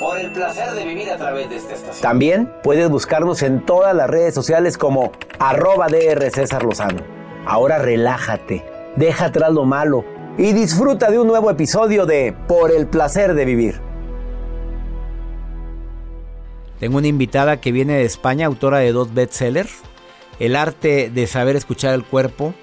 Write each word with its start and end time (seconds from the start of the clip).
Por 0.00 0.18
el 0.18 0.32
placer 0.32 0.72
de 0.72 0.84
vivir 0.84 1.10
a 1.10 1.16
través 1.16 1.48
de 1.50 1.56
esta 1.56 1.74
estación. 1.74 2.02
También 2.02 2.52
puedes 2.62 2.88
buscarnos 2.88 3.42
en 3.42 3.64
todas 3.64 3.94
las 3.94 4.10
redes 4.10 4.34
sociales 4.34 4.76
como 4.76 5.12
arroba 5.38 5.88
DR 5.88 6.30
César 6.30 6.64
Lozano. 6.64 7.02
Ahora 7.46 7.78
relájate, 7.78 8.64
deja 8.96 9.26
atrás 9.26 9.52
lo 9.52 9.64
malo 9.64 10.04
y 10.36 10.52
disfruta 10.52 11.10
de 11.10 11.18
un 11.18 11.28
nuevo 11.28 11.50
episodio 11.50 12.06
de 12.06 12.34
Por 12.48 12.72
el 12.72 12.86
placer 12.88 13.34
de 13.34 13.44
vivir. 13.44 13.80
Tengo 16.80 16.98
una 16.98 17.08
invitada 17.08 17.60
que 17.60 17.72
viene 17.72 17.94
de 17.94 18.04
España, 18.04 18.46
autora 18.46 18.78
de 18.78 18.92
dos 18.92 19.14
bestsellers. 19.14 19.82
El 20.38 20.54
arte 20.56 21.10
de 21.10 21.26
saber 21.26 21.56
escuchar 21.56 21.94
el 21.94 22.04
cuerpo 22.04 22.54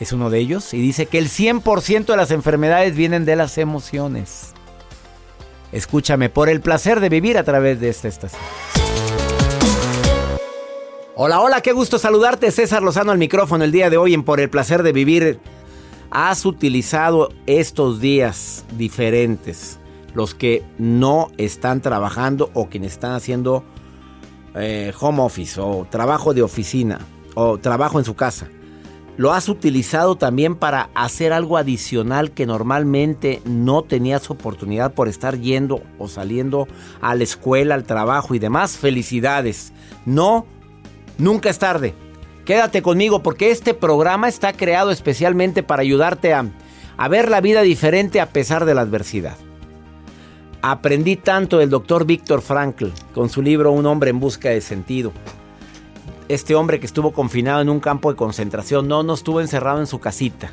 es 0.00 0.12
uno 0.12 0.28
de 0.28 0.38
ellos 0.38 0.74
y 0.74 0.80
dice 0.80 1.06
que 1.06 1.18
el 1.18 1.28
100% 1.28 2.06
de 2.06 2.16
las 2.16 2.30
enfermedades 2.30 2.96
vienen 2.96 3.24
de 3.24 3.36
las 3.36 3.56
emociones. 3.56 4.55
Escúchame 5.76 6.30
por 6.30 6.48
el 6.48 6.62
placer 6.62 7.00
de 7.00 7.10
vivir 7.10 7.36
a 7.36 7.44
través 7.44 7.78
de 7.80 7.90
esta 7.90 8.08
estación. 8.08 8.40
Hola, 11.14 11.42
hola, 11.42 11.60
qué 11.60 11.72
gusto 11.72 11.98
saludarte. 11.98 12.50
César 12.50 12.82
Lozano 12.82 13.12
al 13.12 13.18
micrófono 13.18 13.62
el 13.62 13.72
día 13.72 13.90
de 13.90 13.98
hoy 13.98 14.14
en 14.14 14.24
Por 14.24 14.40
el 14.40 14.48
placer 14.48 14.82
de 14.82 14.92
vivir. 14.92 15.38
Has 16.10 16.46
utilizado 16.46 17.28
estos 17.44 18.00
días 18.00 18.64
diferentes, 18.78 19.78
los 20.14 20.34
que 20.34 20.64
no 20.78 21.28
están 21.36 21.82
trabajando 21.82 22.50
o 22.54 22.70
quienes 22.70 22.92
están 22.92 23.12
haciendo 23.12 23.62
eh, 24.54 24.94
home 24.98 25.20
office 25.20 25.60
o 25.60 25.86
trabajo 25.90 26.32
de 26.32 26.40
oficina 26.40 27.00
o 27.34 27.58
trabajo 27.58 27.98
en 27.98 28.06
su 28.06 28.14
casa 28.14 28.48
lo 29.16 29.32
has 29.32 29.48
utilizado 29.48 30.16
también 30.16 30.56
para 30.56 30.90
hacer 30.94 31.32
algo 31.32 31.56
adicional 31.56 32.32
que 32.32 32.46
normalmente 32.46 33.40
no 33.44 33.82
tenías 33.82 34.30
oportunidad 34.30 34.92
por 34.92 35.08
estar 35.08 35.38
yendo 35.38 35.82
o 35.98 36.06
saliendo 36.08 36.68
a 37.00 37.14
la 37.14 37.24
escuela, 37.24 37.74
al 37.74 37.84
trabajo 37.84 38.34
y 38.34 38.38
demás. 38.38 38.76
Felicidades. 38.76 39.72
No, 40.04 40.46
nunca 41.16 41.48
es 41.48 41.58
tarde. 41.58 41.94
Quédate 42.44 42.82
conmigo 42.82 43.22
porque 43.22 43.50
este 43.50 43.74
programa 43.74 44.28
está 44.28 44.52
creado 44.52 44.90
especialmente 44.90 45.62
para 45.62 45.82
ayudarte 45.82 46.34
a, 46.34 46.46
ver 47.08 47.30
la 47.30 47.40
vida 47.40 47.62
diferente 47.62 48.20
a 48.20 48.30
pesar 48.30 48.66
de 48.66 48.74
la 48.74 48.82
adversidad. 48.82 49.36
Aprendí 50.60 51.16
tanto 51.16 51.58
del 51.58 51.70
doctor 51.70 52.04
Víctor 52.04 52.42
Frankl 52.42 52.88
con 53.14 53.30
su 53.30 53.40
libro 53.40 53.72
Un 53.72 53.86
hombre 53.86 54.10
en 54.10 54.20
busca 54.20 54.50
de 54.50 54.60
sentido 54.60 55.12
este 56.28 56.54
hombre 56.54 56.80
que 56.80 56.86
estuvo 56.86 57.12
confinado 57.12 57.60
en 57.60 57.68
un 57.68 57.80
campo 57.80 58.10
de 58.10 58.16
concentración, 58.16 58.88
no, 58.88 59.02
no 59.02 59.14
estuvo 59.14 59.40
encerrado 59.40 59.80
en 59.80 59.86
su 59.86 60.00
casita. 60.00 60.52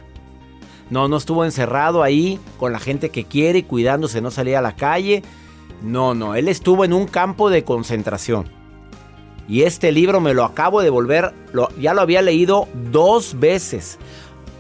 No, 0.90 1.08
no 1.08 1.18
estuvo 1.18 1.46
encerrado 1.46 2.04
ahí 2.04 2.40
con 2.60 2.72
la 2.72 2.80
gente 2.80 3.10
que 3.10 3.26
quiere 3.26 3.60
y 3.60 3.64
cuidándose, 3.64 4.22
no 4.22 4.32
salía 4.32 4.60
a 4.60 4.62
la 4.64 4.76
calle. 4.76 5.24
No, 5.82 6.14
no, 6.14 6.36
él 6.36 6.48
estuvo 6.48 6.86
en 6.86 6.94
un 6.94 7.08
campo 7.08 7.50
de 7.50 7.64
concentración. 7.64 8.46
Y 9.48 9.64
este 9.64 9.92
libro 9.92 10.22
me 10.22 10.34
lo 10.34 10.46
acabo 10.46 10.82
de 10.82 10.90
volver, 10.90 11.34
ya 11.80 11.94
lo 11.94 12.02
había 12.02 12.22
leído 12.22 12.68
dos 12.92 13.40
veces. 13.40 13.98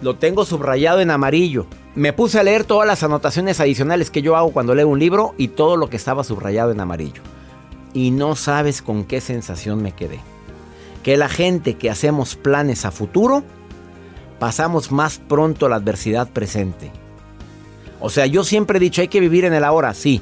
Lo 0.02 0.16
tengo 0.16 0.44
subrayado 0.44 1.00
en 1.00 1.12
amarillo. 1.12 1.68
Me 1.96 2.12
puse 2.12 2.40
a 2.40 2.44
leer 2.44 2.63
todas 2.63 2.88
las 2.88 3.03
anotaciones 3.03 3.59
adicionales 3.59 4.09
que 4.09 4.22
yo 4.22 4.35
hago 4.35 4.52
cuando 4.52 4.75
leo 4.75 4.88
un 4.88 5.00
libro 5.00 5.35
y 5.38 5.50
todo 5.50 5.78
lo 5.78 5.90
que 5.90 5.97
estaba 5.97 6.23
subrayado 6.23 6.72
en 6.72 6.81
amarillo. 6.81 7.22
Y 7.94 8.12
no 8.12 8.35
sabes 8.35 8.81
con 8.81 9.03
qué 9.03 9.22
sensación 9.22 9.81
me 9.81 9.94
quedé 9.94 10.19
que 11.03 11.18
la 11.18 11.30
gente 11.30 11.75
que 11.75 11.90
hacemos 11.90 12.36
planes 12.36 12.86
a 12.86 12.91
futuro, 12.91 13.44
pasamos 14.40 14.91
más 14.91 15.19
pronto 15.19 15.69
la 15.69 15.75
adversidad 15.75 16.30
presente. 16.30 16.91
O 18.00 18.09
sea, 18.09 18.25
yo 18.25 18.44
siempre 18.44 18.78
he 18.78 18.81
dicho, 18.81 19.02
hay 19.02 19.09
que 19.09 19.19
vivir 19.19 19.46
en 19.46 19.53
el 19.53 19.64
ahora, 19.64 19.94
sí. 19.94 20.22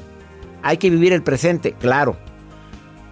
Hay 0.62 0.76
que 0.76 0.90
vivir 0.90 1.12
el 1.12 1.22
presente, 1.22 1.72
claro. 1.72 2.16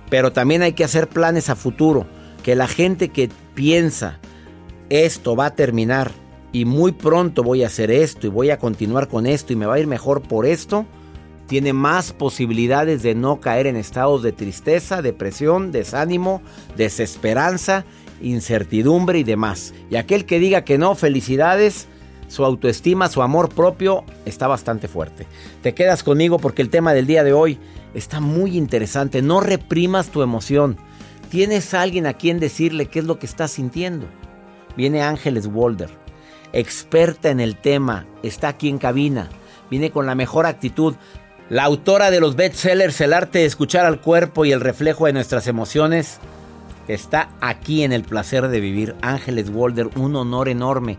Pero 0.09 0.33
también 0.33 0.63
hay 0.63 0.73
que 0.73 0.85
hacer 0.85 1.09
planes 1.09 1.49
a 1.49 1.57
futuro. 1.57 2.07
Que 2.43 2.55
la 2.55 2.69
gente 2.69 3.09
que 3.09 3.31
piensa, 3.55 4.19
esto 4.89 5.37
va 5.37 5.47
a 5.47 5.55
terminar 5.55 6.11
y 6.53 6.65
muy 6.65 6.93
pronto 6.93 7.43
voy 7.43 7.63
a 7.63 7.69
hacer 7.69 7.91
esto 7.91 8.27
y 8.27 8.31
voy 8.31 8.51
a 8.51 8.59
continuar 8.59 9.09
con 9.09 9.27
esto 9.27 9.53
y 9.53 9.57
me 9.57 9.67
va 9.67 9.75
a 9.75 9.79
ir 9.79 9.87
mejor 9.87 10.23
por 10.23 10.47
esto, 10.47 10.87
tiene 11.51 11.73
más 11.73 12.13
posibilidades 12.13 13.03
de 13.03 13.17
no 13.17 13.41
caer 13.41 13.67
en 13.67 13.75
estados 13.75 14.23
de 14.23 14.31
tristeza, 14.31 15.03
depresión, 15.03 15.73
desánimo, 15.73 16.43
desesperanza, 16.77 17.85
incertidumbre 18.23 19.19
y 19.19 19.25
demás. 19.25 19.75
Y 19.91 19.97
aquel 19.97 20.27
que 20.27 20.39
diga 20.39 20.63
que 20.63 20.79
no, 20.79 20.95
felicidades, 20.95 21.89
su 22.29 22.45
autoestima, 22.45 23.09
su 23.09 23.21
amor 23.21 23.49
propio 23.49 24.05
está 24.27 24.47
bastante 24.47 24.87
fuerte. 24.87 25.27
Te 25.61 25.75
quedas 25.75 26.05
conmigo 26.05 26.39
porque 26.39 26.63
el 26.63 26.71
tema 26.71 26.95
del 26.95 27.09
día 27.09 27.25
de 27.25 27.33
hoy 27.33 27.59
está 27.95 28.21
muy 28.21 28.57
interesante. 28.57 29.21
No 29.21 29.41
reprimas 29.41 30.11
tu 30.11 30.23
emoción. 30.23 30.77
Tienes 31.31 31.75
a 31.75 31.83
alguien 31.83 32.07
a 32.07 32.13
quien 32.13 32.39
decirle 32.39 32.87
qué 32.87 33.01
es 33.01 33.07
lo 33.07 33.19
que 33.19 33.27
estás 33.27 33.51
sintiendo. 33.51 34.07
Viene 34.77 35.03
Ángeles 35.03 35.49
Walder, 35.53 35.91
experta 36.53 37.29
en 37.29 37.41
el 37.41 37.57
tema, 37.57 38.07
está 38.23 38.47
aquí 38.47 38.69
en 38.69 38.79
cabina. 38.79 39.29
Viene 39.71 39.93
con 39.93 40.05
la 40.05 40.15
mejor 40.15 40.47
actitud. 40.47 40.97
La 41.51 41.65
autora 41.65 42.13
de 42.13 42.21
los 42.21 42.37
bestsellers 42.37 43.01
El 43.01 43.13
arte 43.13 43.41
de 43.41 43.45
escuchar 43.45 43.85
al 43.85 44.01
cuerpo 44.01 44.45
y 44.45 44.53
el 44.53 44.61
reflejo 44.61 45.07
de 45.07 45.13
nuestras 45.13 45.49
emociones 45.49 46.21
está 46.87 47.31
aquí 47.41 47.83
en 47.83 47.93
el 47.93 48.05
placer 48.05 48.47
de 48.47 48.61
vivir. 48.61 48.95
Ángeles 49.03 49.51
Walder, 49.51 49.89
un 49.97 50.15
honor 50.15 50.49
enorme 50.49 50.97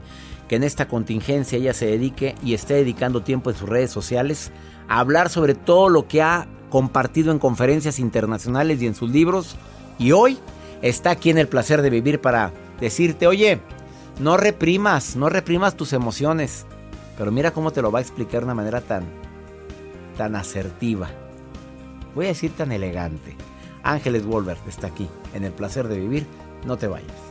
que 0.50 0.58
en 0.58 0.64
esta 0.64 0.90
contingencia 0.90 1.58
ella 1.58 1.74
se 1.74 1.86
dedique 1.86 2.36
y 2.44 2.54
esté 2.54 2.74
dedicando 2.74 3.24
tiempo 3.24 3.50
en 3.50 3.56
sus 3.56 3.70
redes 3.70 3.92
sociales 3.92 4.52
a 4.90 5.00
hablar 5.00 5.30
sobre 5.30 5.56
todo 5.56 5.88
lo 5.88 6.10
que 6.10 6.22
ha 6.22 6.48
compartido 6.70 7.32
en 7.32 7.40
conferencias 7.40 7.98
internacionales 7.98 8.82
y 8.82 8.88
en 8.88 8.96
sus 8.96 9.10
libros. 9.10 9.56
Y 9.98 10.12
hoy 10.12 10.38
está 10.82 11.12
aquí 11.12 11.30
en 11.30 11.38
el 11.38 11.48
placer 11.48 11.82
de 11.82 11.90
vivir 11.90 12.20
para 12.20 12.52
decirte, 12.82 13.26
oye, 13.26 13.62
no 14.20 14.36
reprimas, 14.36 15.16
no 15.16 15.30
reprimas 15.30 15.78
tus 15.78 15.94
emociones. 15.94 16.66
Pero 17.18 17.32
mira 17.32 17.52
cómo 17.52 17.72
te 17.72 17.82
lo 17.82 17.90
va 17.90 18.00
a 18.00 18.02
explicar 18.02 18.42
de 18.42 18.46
una 18.48 18.56
manera 18.56 18.82
tan 18.82 19.21
tan 20.22 20.36
asertiva. 20.36 21.10
Voy 22.14 22.26
a 22.26 22.28
decir 22.28 22.52
tan 22.52 22.72
elegante. 22.72 23.36
Ángeles 23.82 24.24
Wolver 24.24 24.56
está 24.68 24.86
aquí, 24.86 25.10
en 25.34 25.44
el 25.44 25.52
placer 25.52 25.88
de 25.88 26.00
vivir. 26.00 26.28
No 26.64 26.78
te 26.78 26.86
vayas. 26.86 27.31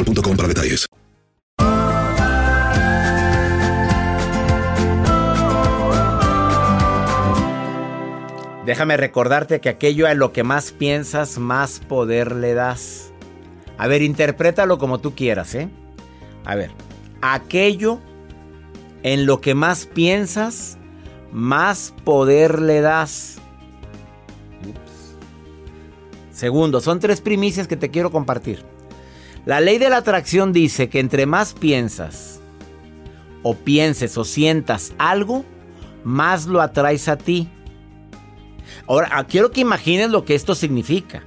para 0.03 0.47
detalles. 0.47 0.87
Déjame 8.65 8.95
recordarte 8.95 9.59
que 9.59 9.69
aquello 9.69 10.07
a 10.07 10.13
lo 10.13 10.31
que 10.31 10.43
más 10.43 10.71
piensas, 10.71 11.37
más 11.39 11.79
poder 11.79 12.35
le 12.35 12.53
das. 12.53 13.11
A 13.77 13.87
ver, 13.87 14.01
interprétalo 14.01 14.77
como 14.77 14.99
tú 14.99 15.15
quieras, 15.15 15.55
¿eh? 15.55 15.67
A 16.45 16.55
ver, 16.55 16.71
aquello 17.21 17.99
en 19.03 19.25
lo 19.25 19.41
que 19.41 19.55
más 19.55 19.87
piensas, 19.87 20.77
más 21.31 21.93
poder 22.03 22.61
le 22.61 22.81
das. 22.81 23.39
Ups. 24.67 25.17
Segundo, 26.31 26.79
son 26.81 26.99
tres 26.99 27.19
primicias 27.19 27.67
que 27.67 27.77
te 27.77 27.89
quiero 27.89 28.11
compartir. 28.11 28.70
La 29.45 29.59
ley 29.59 29.79
de 29.79 29.89
la 29.89 29.97
atracción 29.97 30.53
dice 30.53 30.89
que 30.89 30.99
entre 30.99 31.25
más 31.25 31.53
piensas, 31.53 32.39
o 33.43 33.55
pienses 33.55 34.17
o 34.17 34.23
sientas 34.23 34.93
algo, 34.99 35.45
más 36.03 36.45
lo 36.45 36.61
atraes 36.61 37.07
a 37.07 37.17
ti. 37.17 37.49
Ahora, 38.87 39.09
ah, 39.11 39.25
quiero 39.25 39.51
que 39.51 39.61
imagines 39.61 40.09
lo 40.09 40.25
que 40.25 40.35
esto 40.35 40.53
significa. 40.53 41.23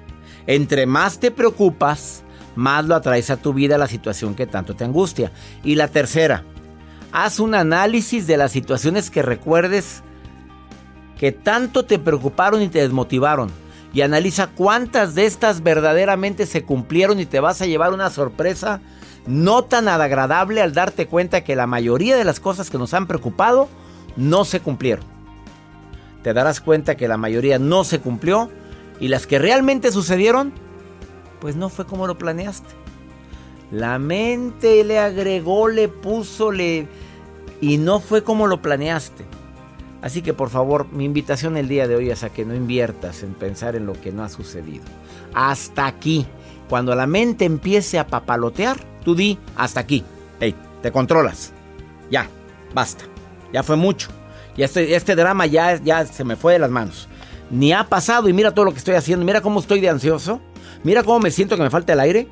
Entre 0.47 0.87
más 0.87 1.19
te 1.19 1.31
preocupas, 1.31 2.23
más 2.55 2.85
lo 2.85 2.95
atraes 2.95 3.31
a 3.31 3.37
tu 3.37 3.53
vida 3.53 3.79
la 3.79 3.89
situación 3.89 4.35
que 4.35 4.47
tanto 4.47 4.75
te 4.75 4.85
angustia. 4.85 5.33
Y 5.65 5.75
la 5.75 5.89
tercera, 5.89 6.45
haz 7.13 7.41
un 7.41 7.55
análisis 7.55 8.27
de 8.27 8.37
las 8.37 8.53
situaciones 8.53 9.11
que 9.11 9.23
recuerdes 9.23 10.03
que 11.19 11.33
tanto 11.33 11.85
te 11.85 11.99
preocuparon 11.99 12.63
y 12.63 12.69
te 12.69 12.81
desmotivaron. 12.81 13.51
Y 13.95 14.03
analiza 14.03 14.49
cuántas 14.49 15.15
de 15.15 15.25
estas 15.25 15.63
verdaderamente 15.63 16.47
se 16.47 16.65
cumplieron 16.65 17.21
y 17.21 17.27
te 17.27 17.41
vas 17.41 17.63
a 17.63 17.67
llevar 17.67 17.93
una 17.93 18.11
sorpresa 18.11 18.81
no 19.27 19.65
tan 19.65 19.89
agradable 19.89 20.61
al 20.61 20.75
darte 20.75 21.07
cuenta 21.07 21.45
que 21.45 21.57
la 21.57 21.67
mayoría 21.67 22.17
de 22.17 22.25
las 22.25 22.41
cosas 22.41 22.71
que 22.71 22.77
nos 22.77 22.93
han 22.93 23.07
preocupado 23.07 23.69
no 24.17 24.45
se 24.45 24.61
cumplieron. 24.61 25.05
Te 26.23 26.35
darás 26.35 26.61
cuenta 26.61 26.97
que 26.97 27.09
la 27.09 27.17
mayoría 27.17 27.59
no 27.59 27.85
se 27.85 28.01
cumplió 28.01 28.51
y 28.99 29.09
las 29.09 29.27
que 29.27 29.39
realmente 29.39 29.93
sucedieron, 29.93 30.53
pues 31.41 31.57
no 31.57 31.69
fue 31.69 31.87
como 31.87 32.07
lo 32.07 32.19
planeaste. 32.19 32.69
La 33.71 33.99
mente 33.99 34.85
le 34.85 34.99
agregó, 34.99 35.69
le 35.69 35.89
puso, 35.89 36.53
le... 36.53 36.89
y 37.61 37.77
no 37.79 38.01
fue 38.01 38.25
como 38.25 38.47
lo 38.47 38.61
planeaste. 38.61 39.25
Así 40.05 40.21
que 40.21 40.35
por 40.35 40.51
favor, 40.51 40.87
mi 40.93 41.07
invitación 41.07 41.57
el 41.57 41.67
día 41.67 41.89
de 41.89 41.97
hoy 41.97 42.11
es 42.11 42.25
a 42.25 42.29
que 42.29 42.45
no 42.45 42.55
inviertas 42.55 43.23
en 43.23 43.33
pensar 43.33 43.75
en 43.75 43.87
lo 43.87 43.95
que 43.95 44.13
no 44.13 44.23
ha 44.23 44.29
sucedido. 44.29 44.85
Hasta 45.33 45.87
aquí. 45.87 46.27
Cuando 46.69 46.95
la 46.95 47.07
mente 47.07 47.47
empiece 47.47 47.99
a 47.99 48.07
papalotear, 48.07 48.77
tú 49.03 49.15
di 49.15 49.39
hasta 49.57 49.81
aquí. 49.81 50.05
Hey, 50.41 50.55
te 50.83 50.93
controlas. 50.93 51.55
Ya, 52.11 52.29
basta. 52.75 53.07
Ya 53.51 53.63
fue 53.63 53.77
mucho. 53.77 54.11
Ya 54.59 54.67
este, 54.67 54.95
este 54.95 55.17
drama 55.17 55.47
ya, 55.47 55.83
ya 55.83 56.05
se 56.05 56.23
me 56.23 56.37
fue 56.37 56.53
de 56.53 56.59
las 56.59 56.71
manos. 56.71 57.09
Ni 57.51 57.73
ha 57.73 57.85
pasado 57.85 58.29
y 58.29 58.35
mira 58.35 58.53
todo 58.53 58.67
lo 58.67 58.73
que 58.73 58.79
estoy 58.81 58.97
haciendo. 58.97 59.25
Mira 59.25 59.41
cómo 59.41 59.59
estoy 59.59 59.81
de 59.81 59.89
ansioso. 59.89 60.39
Mira 60.83 61.03
cómo 61.03 61.19
me 61.19 61.31
siento 61.31 61.57
que 61.57 61.63
me 61.63 61.71
falta 61.71 61.95
el 61.95 62.01
aire. 62.01 62.29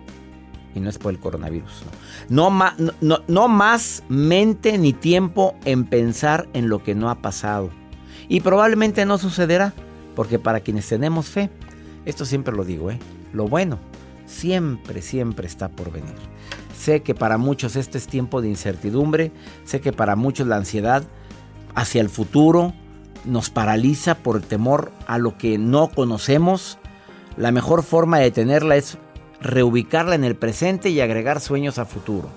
Y 0.75 0.81
no 0.81 0.91
es 0.91 0.99
por 0.99 1.11
el 1.11 1.19
coronavirus. 1.19 1.85
No, 1.87 2.02
no, 2.33 3.49
más 3.49 4.03
mente 4.09 4.79
ni 4.79 4.93
tiempo 4.93 5.55
en 5.65 5.85
pensar 5.85 6.49
en 6.53 6.69
lo 6.69 6.83
que 6.83 6.95
no 6.95 7.11
ha 7.11 7.17
pasado. 7.17 7.71
Y 8.29 8.41
probablemente 8.41 9.05
no 9.07 9.19
sucederá. 9.19 9.73
Porque 10.15 10.39
para 10.39 10.61
quienes 10.61 10.87
tenemos 10.87 11.31
fe, 11.31 11.49
esto 12.05 12.27
siempre 12.27 12.55
lo 12.55 12.65
digo, 12.65 12.91
¿eh? 12.91 12.99
lo 13.33 13.49
bueno 13.49 13.79
siempre, 14.33 15.03
siempre 15.03 15.47
está 15.47 15.69
por 15.69 15.93
venir. 15.93 16.15
Sé 16.77 17.03
que 17.03 17.15
para 17.15 17.39
muchos 17.39 17.77
este 17.77 17.99
es 17.99 18.07
tiempo 18.07 18.41
de 18.43 18.49
incertidumbre. 18.49 19.31
Sé 19.65 19.81
que 19.81 19.93
para 19.93 20.17
muchos 20.17 20.47
la 20.47 20.57
ansiedad 20.57 21.05
hacia 21.75 22.01
el 22.01 22.09
futuro 22.09 22.73
nos 23.25 23.51
paraliza 23.51 24.17
por 24.17 24.37
el 24.37 24.43
temor 24.43 24.91
a 25.07 25.19
lo 25.19 25.39
que 25.39 25.59
no 25.59 25.89
conocemos. 25.89 26.79
La 27.37 27.53
mejor 27.53 27.83
forma 27.83 28.19
de 28.19 28.31
tenerla 28.31 28.77
es 28.77 28.99
reubicarla 29.43 30.15
en 30.15 30.25
el 30.25 30.37
presente 30.37 30.91
y 30.91 31.01
agregar 31.01 31.41
sueños 31.41 31.79
a 31.79 31.85
futuro. 31.85 32.29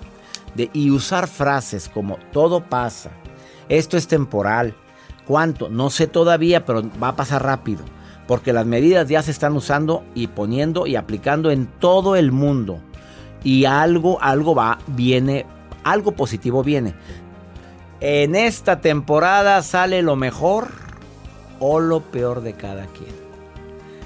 Y 0.73 0.91
usar 0.91 1.27
frases 1.27 1.89
como 1.89 2.17
todo 2.31 2.63
pasa, 2.63 3.11
esto 3.67 3.97
es 3.97 4.07
temporal, 4.07 4.73
cuánto, 5.25 5.69
no 5.69 5.89
sé 5.89 6.07
todavía, 6.07 6.65
pero 6.65 6.83
va 7.01 7.09
a 7.09 7.15
pasar 7.15 7.43
rápido, 7.43 7.83
porque 8.27 8.53
las 8.53 8.65
medidas 8.65 9.09
ya 9.09 9.21
se 9.21 9.31
están 9.31 9.53
usando 9.53 10.03
y 10.13 10.27
poniendo 10.27 10.87
y 10.87 10.95
aplicando 10.95 11.51
en 11.51 11.67
todo 11.67 12.15
el 12.15 12.31
mundo. 12.31 12.79
Y 13.43 13.65
algo, 13.65 14.21
algo 14.21 14.55
va, 14.55 14.79
viene, 14.87 15.45
algo 15.83 16.13
positivo 16.13 16.63
viene. 16.63 16.95
En 17.99 18.35
esta 18.35 18.81
temporada 18.81 19.61
sale 19.61 20.01
lo 20.01 20.15
mejor 20.15 20.69
o 21.59 21.79
lo 21.79 22.01
peor 22.01 22.41
de 22.41 22.53
cada 22.53 22.85
quien. 22.87 23.13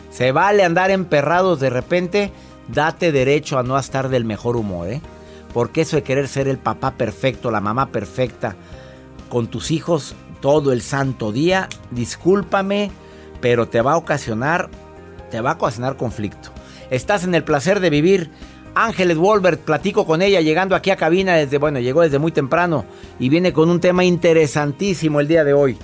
Se 0.10 0.32
vale 0.32 0.63
andar 0.63 0.91
emperrados 0.91 1.60
de 1.60 1.70
repente 1.70 2.32
date 2.73 3.11
derecho 3.11 3.57
a 3.57 3.63
no 3.63 3.77
estar 3.77 4.09
del 4.09 4.25
mejor 4.25 4.55
humor, 4.55 4.89
¿eh? 4.89 5.01
Porque 5.53 5.81
eso 5.81 5.95
de 5.95 6.03
querer 6.03 6.27
ser 6.27 6.47
el 6.47 6.57
papá 6.57 6.91
perfecto, 6.91 7.51
la 7.51 7.61
mamá 7.61 7.88
perfecta, 7.88 8.55
con 9.29 9.47
tus 9.47 9.71
hijos 9.71 10.15
todo 10.41 10.71
el 10.71 10.81
santo 10.81 11.31
día, 11.31 11.67
discúlpame, 11.91 12.91
pero 13.41 13.67
te 13.67 13.81
va 13.81 13.93
a 13.93 13.97
ocasionar, 13.97 14.69
te 15.31 15.41
va 15.41 15.51
a 15.51 15.55
ocasionar 15.55 15.97
conflicto. 15.97 16.51
Estás 16.89 17.23
en 17.23 17.35
el 17.35 17.43
placer 17.43 17.79
de 17.79 17.89
vivir. 17.89 18.31
Ángeles 18.75 19.17
Wolbert, 19.17 19.61
platico 19.61 20.05
con 20.05 20.21
ella 20.21 20.41
llegando 20.41 20.75
aquí 20.75 20.91
a 20.91 20.95
cabina 20.95 21.35
desde, 21.35 21.57
bueno, 21.57 21.79
llegó 21.79 22.01
desde 22.01 22.19
muy 22.19 22.31
temprano 22.31 22.85
y 23.19 23.29
viene 23.29 23.51
con 23.51 23.69
un 23.69 23.79
tema 23.79 24.03
interesantísimo 24.03 25.19
el 25.19 25.27
día 25.27 25.43
de 25.43 25.53
hoy. 25.53 25.77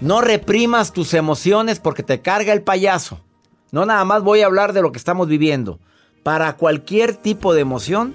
No 0.00 0.20
reprimas 0.20 0.92
tus 0.92 1.14
emociones 1.14 1.78
porque 1.78 2.02
te 2.02 2.20
carga 2.20 2.52
el 2.52 2.62
payaso. 2.62 3.20
No 3.72 3.86
nada 3.86 4.04
más 4.04 4.22
voy 4.22 4.42
a 4.42 4.46
hablar 4.46 4.74
de 4.74 4.82
lo 4.82 4.92
que 4.92 4.98
estamos 4.98 5.28
viviendo. 5.28 5.80
Para 6.22 6.56
cualquier 6.56 7.16
tipo 7.16 7.54
de 7.54 7.62
emoción 7.62 8.14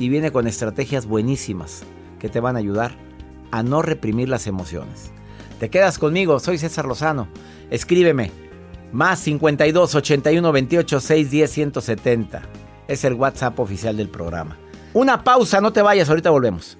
y 0.00 0.08
viene 0.08 0.32
con 0.32 0.48
estrategias 0.48 1.06
buenísimas 1.06 1.84
que 2.18 2.28
te 2.28 2.40
van 2.40 2.56
a 2.56 2.58
ayudar 2.58 2.96
a 3.52 3.62
no 3.62 3.82
reprimir 3.82 4.28
las 4.28 4.48
emociones. 4.48 5.12
Te 5.60 5.70
quedas 5.70 6.00
conmigo, 6.00 6.40
soy 6.40 6.58
César 6.58 6.86
Lozano. 6.86 7.28
Escríbeme 7.70 8.32
más 8.92 9.20
52 9.20 9.94
81 9.94 10.52
28 10.52 11.00
610 11.00 11.50
170. 11.50 12.42
Es 12.88 13.04
el 13.04 13.14
WhatsApp 13.14 13.60
oficial 13.60 13.96
del 13.96 14.08
programa. 14.08 14.58
Una 14.92 15.22
pausa, 15.22 15.60
no 15.60 15.72
te 15.72 15.82
vayas, 15.82 16.08
ahorita 16.08 16.30
volvemos 16.30 16.79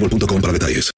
boostmobile.com 0.00 0.40
para 0.40 0.52
detalles. 0.52 0.90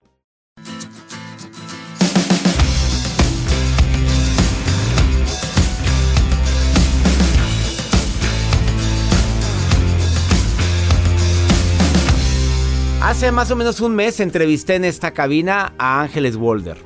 Hace 13.02 13.32
más 13.32 13.50
o 13.50 13.56
menos 13.56 13.80
un 13.80 13.94
mes 13.94 14.20
entrevisté 14.20 14.76
en 14.76 14.84
esta 14.84 15.10
cabina 15.10 15.74
a 15.76 16.00
Ángeles 16.00 16.36
Wolder. 16.36 16.78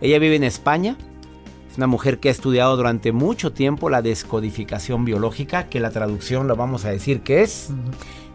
Ella 0.00 0.18
vive 0.18 0.36
en 0.36 0.44
España. 0.44 0.96
Es 1.70 1.76
una 1.76 1.86
mujer 1.86 2.18
que 2.20 2.28
ha 2.28 2.32
estudiado 2.32 2.76
durante 2.76 3.12
mucho 3.12 3.52
tiempo 3.52 3.90
la 3.90 4.00
descodificación 4.00 5.04
biológica, 5.04 5.68
que 5.68 5.80
la 5.80 5.90
traducción 5.90 6.48
lo 6.48 6.56
vamos 6.56 6.84
a 6.84 6.90
decir 6.90 7.20
que 7.20 7.42
es 7.42 7.70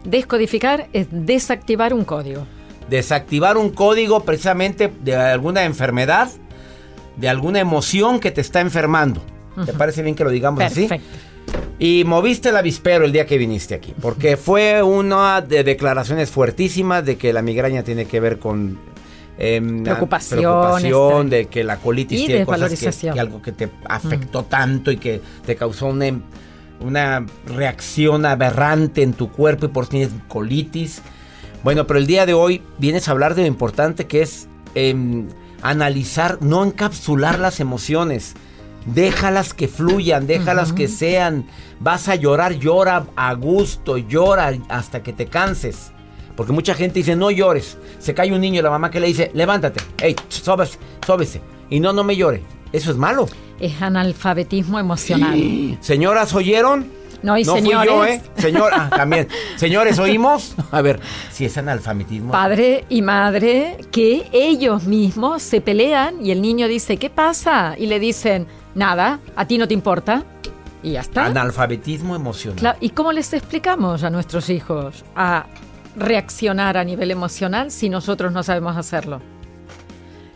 Descodificar 0.04 0.88
es 0.92 1.08
desactivar 1.10 1.94
un 1.94 2.04
código. 2.04 2.46
Desactivar 2.88 3.56
un 3.56 3.70
código 3.70 4.24
precisamente 4.24 4.92
de 5.02 5.16
alguna 5.16 5.64
enfermedad, 5.64 6.30
de 7.16 7.28
alguna 7.28 7.60
emoción 7.60 8.20
que 8.20 8.30
te 8.30 8.40
está 8.40 8.60
enfermando. 8.60 9.22
¿Te 9.64 9.72
parece 9.72 10.02
bien 10.02 10.14
que 10.16 10.24
lo 10.24 10.30
digamos 10.30 10.62
así? 10.62 10.86
Perfecto. 10.88 11.06
Y 11.78 12.04
moviste 12.04 12.48
el 12.48 12.56
avispero 12.56 13.04
el 13.04 13.12
día 13.12 13.26
que 13.26 13.36
viniste 13.38 13.74
aquí, 13.74 13.94
porque 14.00 14.36
fue 14.36 14.82
una 14.82 15.40
de 15.40 15.62
declaraciones 15.64 16.30
fuertísimas 16.30 17.04
de 17.04 17.16
que 17.16 17.32
la 17.32 17.42
migraña 17.42 17.82
tiene 17.82 18.06
que 18.06 18.18
ver 18.20 18.38
con 18.38 18.78
em, 19.38 19.82
Preocupación, 19.82 20.38
preocupación, 20.40 21.12
estrés. 21.26 21.30
de 21.30 21.46
que 21.46 21.64
la 21.64 21.76
colitis 21.78 22.20
Y 22.20 22.26
tiene 22.26 22.46
cosas 22.46 22.72
que 22.78 23.10
algo 23.10 23.42
que 23.42 23.52
te 23.52 23.68
afectó 23.84 24.44
tanto 24.44 24.90
y 24.90 24.96
que 24.96 25.20
te 25.44 25.56
causó 25.56 25.86
una, 25.86 26.06
em- 26.06 26.22
una 26.80 27.24
reacción 27.46 28.24
aberrante 28.26 29.02
en 29.02 29.12
tu 29.12 29.30
cuerpo 29.30 29.66
y 29.66 29.68
por 29.68 29.84
eso 29.84 29.90
tienes 29.90 30.10
colitis. 30.28 31.02
Bueno, 31.64 31.86
pero 31.86 31.98
el 31.98 32.06
día 32.06 32.26
de 32.26 32.34
hoy 32.34 32.60
vienes 32.78 33.08
a 33.08 33.12
hablar 33.12 33.34
de 33.34 33.42
lo 33.42 33.48
importante 33.48 34.06
que 34.06 34.20
es 34.20 34.48
em, 34.74 35.28
analizar, 35.62 36.42
no 36.42 36.62
encapsular 36.62 37.38
las 37.38 37.58
emociones. 37.58 38.34
Déjalas 38.84 39.54
que 39.54 39.66
fluyan, 39.66 40.26
déjalas 40.26 40.74
que 40.74 40.88
sean. 40.88 41.46
Vas 41.80 42.10
a 42.10 42.16
llorar, 42.16 42.52
llora 42.52 43.06
a 43.16 43.32
gusto, 43.32 43.96
llora 43.96 44.52
hasta 44.68 45.02
que 45.02 45.14
te 45.14 45.24
canses. 45.24 45.90
Porque 46.36 46.52
mucha 46.52 46.74
gente 46.74 46.98
dice, 46.98 47.16
no 47.16 47.30
llores. 47.30 47.78
Se 47.98 48.12
cae 48.12 48.30
un 48.30 48.42
niño 48.42 48.60
y 48.60 48.62
la 48.62 48.68
mamá 48.68 48.90
que 48.90 49.00
le 49.00 49.06
dice, 49.06 49.30
levántate, 49.32 49.80
hey, 50.02 50.14
sóbese, 50.28 50.78
sóbese. 51.06 51.40
Y 51.70 51.80
no, 51.80 51.94
no 51.94 52.04
me 52.04 52.14
llore. 52.14 52.42
Eso 52.72 52.90
es 52.90 52.98
malo. 52.98 53.26
Es 53.58 53.80
analfabetismo 53.80 54.78
emocional. 54.78 55.78
Señoras, 55.80 56.34
¿oyeron? 56.34 56.90
No, 57.24 57.38
y 57.38 57.42
no 57.44 57.54
señores. 57.54 57.90
fui 57.90 57.96
yo, 57.98 58.04
¿eh? 58.04 58.22
Señor, 58.36 58.70
ah, 58.74 58.90
también. 58.94 59.26
Señores, 59.56 59.98
¿oímos? 59.98 60.54
A 60.70 60.82
ver, 60.82 61.00
si 61.32 61.46
es 61.46 61.56
analfabetismo. 61.56 62.30
Padre 62.30 62.84
y 62.90 63.00
madre 63.02 63.78
que 63.90 64.28
ellos 64.32 64.84
mismos 64.84 65.42
se 65.42 65.60
pelean 65.62 66.24
y 66.24 66.30
el 66.30 66.42
niño 66.42 66.68
dice, 66.68 66.98
¿qué 66.98 67.08
pasa? 67.10 67.74
Y 67.78 67.86
le 67.86 67.98
dicen, 67.98 68.46
nada, 68.74 69.20
a 69.36 69.46
ti 69.46 69.56
no 69.58 69.66
te 69.66 69.72
importa. 69.74 70.22
Y 70.82 70.92
ya 70.92 71.00
está. 71.00 71.24
Analfabetismo 71.24 72.14
emocional. 72.14 72.76
¿Y 72.80 72.90
cómo 72.90 73.10
les 73.10 73.32
explicamos 73.32 74.04
a 74.04 74.10
nuestros 74.10 74.50
hijos 74.50 75.02
a 75.16 75.46
reaccionar 75.96 76.76
a 76.76 76.84
nivel 76.84 77.10
emocional 77.10 77.70
si 77.70 77.88
nosotros 77.88 78.32
no 78.32 78.42
sabemos 78.42 78.76
hacerlo? 78.76 79.22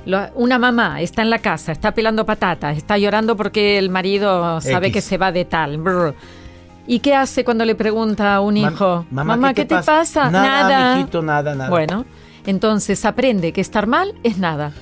Lo- 0.06 0.30
una 0.36 0.58
mamá 0.58 1.02
está 1.02 1.20
en 1.20 1.28
la 1.28 1.38
casa, 1.40 1.72
está 1.72 1.92
pelando 1.92 2.24
patatas, 2.24 2.78
está 2.78 2.96
llorando 2.96 3.36
porque 3.36 3.76
el 3.76 3.90
marido 3.90 4.58
sabe 4.62 4.86
X. 4.86 4.94
que 4.94 5.00
se 5.02 5.18
va 5.18 5.32
de 5.32 5.44
tal. 5.44 5.76
brr. 5.76 6.14
¿Y 6.90 7.00
qué 7.00 7.14
hace 7.14 7.44
cuando 7.44 7.66
le 7.66 7.74
pregunta 7.74 8.34
a 8.34 8.40
un 8.40 8.56
hijo? 8.56 9.04
mamá, 9.10 9.36
Mamá, 9.36 9.52
¿qué, 9.52 9.66
te 9.66 9.76
pasa? 9.82 10.30
Nada, 10.30 10.96
mijito, 10.96 11.20
nada, 11.20 11.54
nada. 11.54 11.68
Bueno, 11.68 12.06
entonces 12.46 13.04
aprende 13.04 13.52
que 13.52 13.60
estar 13.60 13.86
mal 13.86 14.14
es 14.22 14.38
nada. 14.38 14.72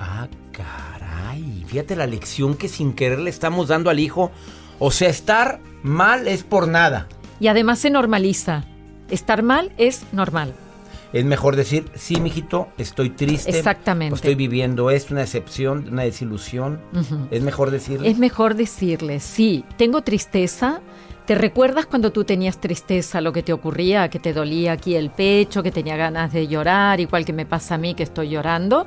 Ah, 0.00 0.28
caray. 0.50 1.62
Fíjate 1.66 1.94
la 1.94 2.06
lección 2.06 2.54
que 2.54 2.68
sin 2.68 2.94
querer 2.94 3.18
le 3.18 3.28
estamos 3.28 3.68
dando 3.68 3.90
al 3.90 4.00
hijo. 4.00 4.30
O 4.78 4.90
sea, 4.90 5.10
estar 5.10 5.60
mal 5.82 6.26
es 6.26 6.42
por 6.42 6.68
nada. 6.68 7.06
Y 7.38 7.48
además 7.48 7.80
se 7.80 7.90
normaliza. 7.90 8.64
Estar 9.10 9.42
mal 9.42 9.72
es 9.76 10.06
normal. 10.10 10.54
Es 11.12 11.26
mejor 11.26 11.56
decir, 11.56 11.84
sí, 11.94 12.18
mijito, 12.18 12.68
estoy 12.78 13.10
triste. 13.10 13.50
Exactamente. 13.50 14.14
Estoy 14.14 14.34
viviendo 14.34 14.90
esto, 14.90 15.12
una 15.12 15.20
decepción, 15.20 15.86
una 15.92 16.04
desilusión. 16.04 16.80
Ujú. 16.94 17.28
Es 17.30 17.42
mejor 17.42 17.70
decirle. 17.70 18.08
Es 18.08 18.18
mejor 18.18 18.54
decirle, 18.54 19.20
sí, 19.20 19.66
tengo 19.76 20.00
tristeza, 20.00 20.80
¿Te 21.32 21.38
recuerdas 21.38 21.86
cuando 21.86 22.12
tú 22.12 22.24
tenías 22.24 22.60
tristeza, 22.60 23.22
lo 23.22 23.32
que 23.32 23.42
te 23.42 23.54
ocurría, 23.54 24.10
que 24.10 24.18
te 24.18 24.34
dolía 24.34 24.72
aquí 24.72 24.96
el 24.96 25.08
pecho, 25.08 25.62
que 25.62 25.72
tenía 25.72 25.96
ganas 25.96 26.30
de 26.30 26.46
llorar, 26.46 27.00
igual 27.00 27.24
que 27.24 27.32
me 27.32 27.46
pasa 27.46 27.76
a 27.76 27.78
mí 27.78 27.94
que 27.94 28.02
estoy 28.02 28.28
llorando? 28.28 28.84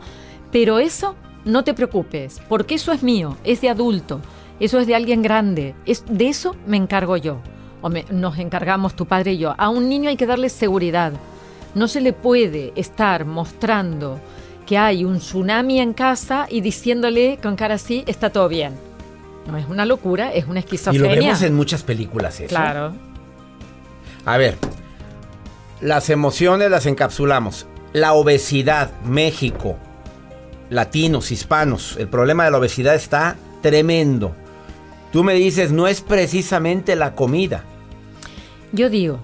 Pero 0.52 0.78
eso 0.78 1.16
no 1.44 1.64
te 1.64 1.74
preocupes, 1.74 2.40
porque 2.48 2.76
eso 2.76 2.92
es 2.92 3.02
mío, 3.02 3.36
es 3.44 3.62
de 3.62 3.70
adulto, 3.70 4.22
eso 4.60 4.80
es 4.80 4.86
de 4.86 4.94
alguien 4.94 5.24
grande, 5.24 5.74
es, 5.88 6.04
de 6.08 6.28
eso 6.28 6.56
me 6.68 6.78
encargo 6.78 7.18
yo, 7.18 7.40
o 7.82 7.90
nos 7.90 8.38
encargamos 8.38 8.96
tu 8.96 9.08
padre 9.08 9.34
y 9.34 9.38
yo. 9.40 9.56
A 9.58 9.70
un 9.70 9.90
niño 9.90 10.12
hay 10.12 10.16
que 10.16 10.28
darle 10.28 10.50
seguridad. 10.50 11.14
No 11.74 11.88
se 11.88 12.00
le 12.00 12.14
puede 12.14 12.74
estar 12.76 13.26
mostrando 13.26 14.20
que 14.68 14.78
hay 14.78 15.04
un 15.04 15.18
tsunami 15.18 15.80
en 15.80 15.94
casa 15.94 16.46
y 16.48 16.62
diciéndole 16.62 17.40
con 17.42 17.56
cara 17.56 17.74
así, 17.74 18.04
está 18.06 18.30
todo 18.30 18.48
bien. 18.50 18.95
No 19.48 19.58
es 19.58 19.68
una 19.68 19.86
locura, 19.86 20.34
es 20.34 20.48
una 20.48 20.60
esquizofrenia. 20.60 21.12
Y 21.12 21.16
lo 21.16 21.22
vemos 21.22 21.42
en 21.42 21.54
muchas 21.54 21.84
películas 21.84 22.40
eso. 22.40 22.50
Claro. 22.50 22.94
A 24.26 24.38
ver, 24.38 24.58
las 25.82 26.10
emociones 26.10 26.70
las 26.72 26.86
encapsulamos. 26.86 27.68
La 27.94 28.14
obesidad, 28.14 28.92
México, 29.04 29.78
latinos, 30.70 31.32
hispanos, 31.32 31.96
el 31.98 32.08
problema 32.08 32.46
de 32.46 32.52
la 32.52 32.58
obesidad 32.58 32.96
está 32.96 33.36
tremendo. 33.62 34.36
Tú 35.12 35.24
me 35.24 35.34
dices, 35.34 35.72
no 35.72 35.88
es 35.88 36.02
precisamente 36.02 36.96
la 36.96 37.14
comida. 37.16 37.64
Yo 38.74 38.90
digo, 38.90 39.20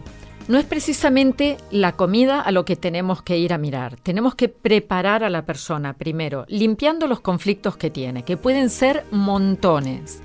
no 0.48 0.58
es 0.58 0.66
precisamente 0.66 1.58
la 1.72 1.94
comida 1.94 2.42
a 2.42 2.52
lo 2.52 2.66
que 2.66 2.76
tenemos 2.76 3.22
que 3.22 3.38
ir 3.38 3.54
a 3.54 3.58
mirar. 3.58 3.98
Tenemos 3.98 4.36
que 4.36 4.50
preparar 4.50 5.24
a 5.24 5.30
la 5.30 5.46
persona 5.46 5.94
primero, 5.94 6.46
limpiando 6.48 7.08
los 7.08 7.22
conflictos 7.22 7.78
que 7.78 7.90
tiene, 7.90 8.24
que 8.24 8.38
pueden 8.38 8.70
ser 8.70 9.06
montones 9.12 10.22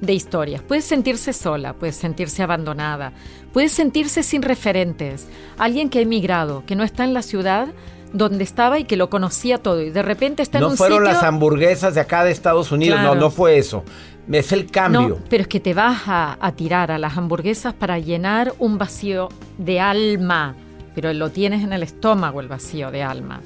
de 0.00 0.12
historias. 0.12 0.62
Puede 0.62 0.82
sentirse 0.82 1.32
sola, 1.32 1.74
puede 1.74 1.92
sentirse 1.92 2.42
abandonada, 2.42 3.12
puede 3.52 3.68
sentirse 3.68 4.22
sin 4.22 4.42
referentes. 4.42 5.28
Alguien 5.58 5.90
que 5.90 5.98
ha 5.98 6.02
emigrado, 6.02 6.64
que 6.66 6.76
no 6.76 6.84
está 6.84 7.04
en 7.04 7.14
la 7.14 7.22
ciudad 7.22 7.68
donde 8.12 8.42
estaba 8.44 8.78
y 8.78 8.84
que 8.84 8.96
lo 8.96 9.08
conocía 9.08 9.58
todo 9.58 9.80
y 9.82 9.90
de 9.90 10.02
repente 10.02 10.42
está 10.42 10.58
en 10.58 10.64
un 10.64 10.70
sitio... 10.72 10.88
No 10.88 10.96
fueron 10.96 11.04
las 11.04 11.22
hamburguesas 11.22 11.94
de 11.94 12.00
acá 12.00 12.24
de 12.24 12.32
Estados 12.32 12.72
Unidos, 12.72 13.00
no, 13.02 13.14
no 13.14 13.30
fue 13.30 13.58
eso. 13.58 13.84
Es 14.30 14.52
el 14.52 14.70
cambio. 14.70 15.08
No, 15.08 15.18
pero 15.28 15.42
es 15.42 15.48
que 15.48 15.60
te 15.60 15.74
vas 15.74 16.02
a, 16.06 16.52
tirar 16.56 16.90
a 16.90 16.98
las 16.98 17.16
hamburguesas 17.16 17.74
para 17.74 17.98
llenar 17.98 18.54
un 18.58 18.78
vacío 18.78 19.28
de 19.58 19.80
alma, 19.80 20.54
pero 20.94 21.12
lo 21.12 21.30
tienes 21.30 21.64
en 21.64 21.72
el 21.72 21.82
estómago 21.82 22.40
el 22.40 22.48
vacío 22.48 22.90
de 22.90 23.02
alma. 23.02 23.40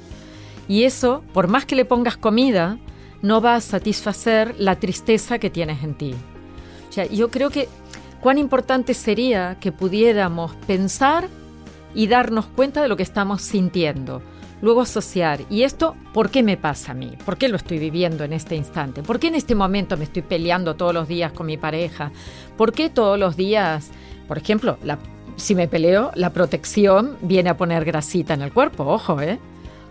Y 0.67 0.83
eso, 0.83 1.23
por 1.33 1.47
más 1.47 1.65
que 1.65 1.75
le 1.75 1.85
pongas 1.85 2.17
comida, 2.17 2.77
no 3.21 3.41
va 3.41 3.55
a 3.55 3.61
satisfacer 3.61 4.55
la 4.59 4.75
tristeza 4.75 5.39
que 5.39 5.49
tienes 5.49 5.83
en 5.83 5.95
ti. 5.95 6.15
O 6.89 6.91
sea, 6.91 7.05
yo 7.05 7.29
creo 7.29 7.49
que 7.49 7.67
cuán 8.21 8.37
importante 8.37 8.93
sería 8.93 9.57
que 9.59 9.71
pudiéramos 9.71 10.55
pensar 10.67 11.27
y 11.93 12.07
darnos 12.07 12.45
cuenta 12.45 12.81
de 12.81 12.87
lo 12.87 12.97
que 12.97 13.03
estamos 13.03 13.41
sintiendo 13.41 14.21
luego 14.61 14.81
asociar, 14.81 15.41
¿y 15.49 15.63
esto 15.63 15.95
por 16.13 16.29
qué 16.29 16.43
me 16.43 16.57
pasa 16.57 16.91
a 16.91 16.95
mí? 16.95 17.13
¿Por 17.25 17.37
qué 17.37 17.47
lo 17.47 17.55
estoy 17.55 17.79
viviendo 17.79 18.23
en 18.23 18.33
este 18.33 18.55
instante? 18.55 19.03
¿Por 19.03 19.19
qué 19.19 19.27
en 19.27 19.35
este 19.35 19.55
momento 19.55 19.97
me 19.97 20.05
estoy 20.05 20.21
peleando 20.21 20.75
todos 20.75 20.93
los 20.93 21.07
días 21.07 21.31
con 21.31 21.45
mi 21.45 21.57
pareja? 21.57 22.11
¿Por 22.57 22.71
qué 22.71 22.89
todos 22.89 23.19
los 23.19 23.35
días, 23.35 23.91
por 24.27 24.37
ejemplo, 24.37 24.77
si 25.35 25.55
me 25.55 25.67
peleo, 25.67 26.11
la 26.15 26.31
protección 26.31 27.17
viene 27.21 27.49
a 27.49 27.57
poner 27.57 27.85
grasita 27.85 28.33
en 28.33 28.41
el 28.41 28.51
cuerpo? 28.51 28.85
Ojo, 28.85 29.21
¿eh? 29.21 29.39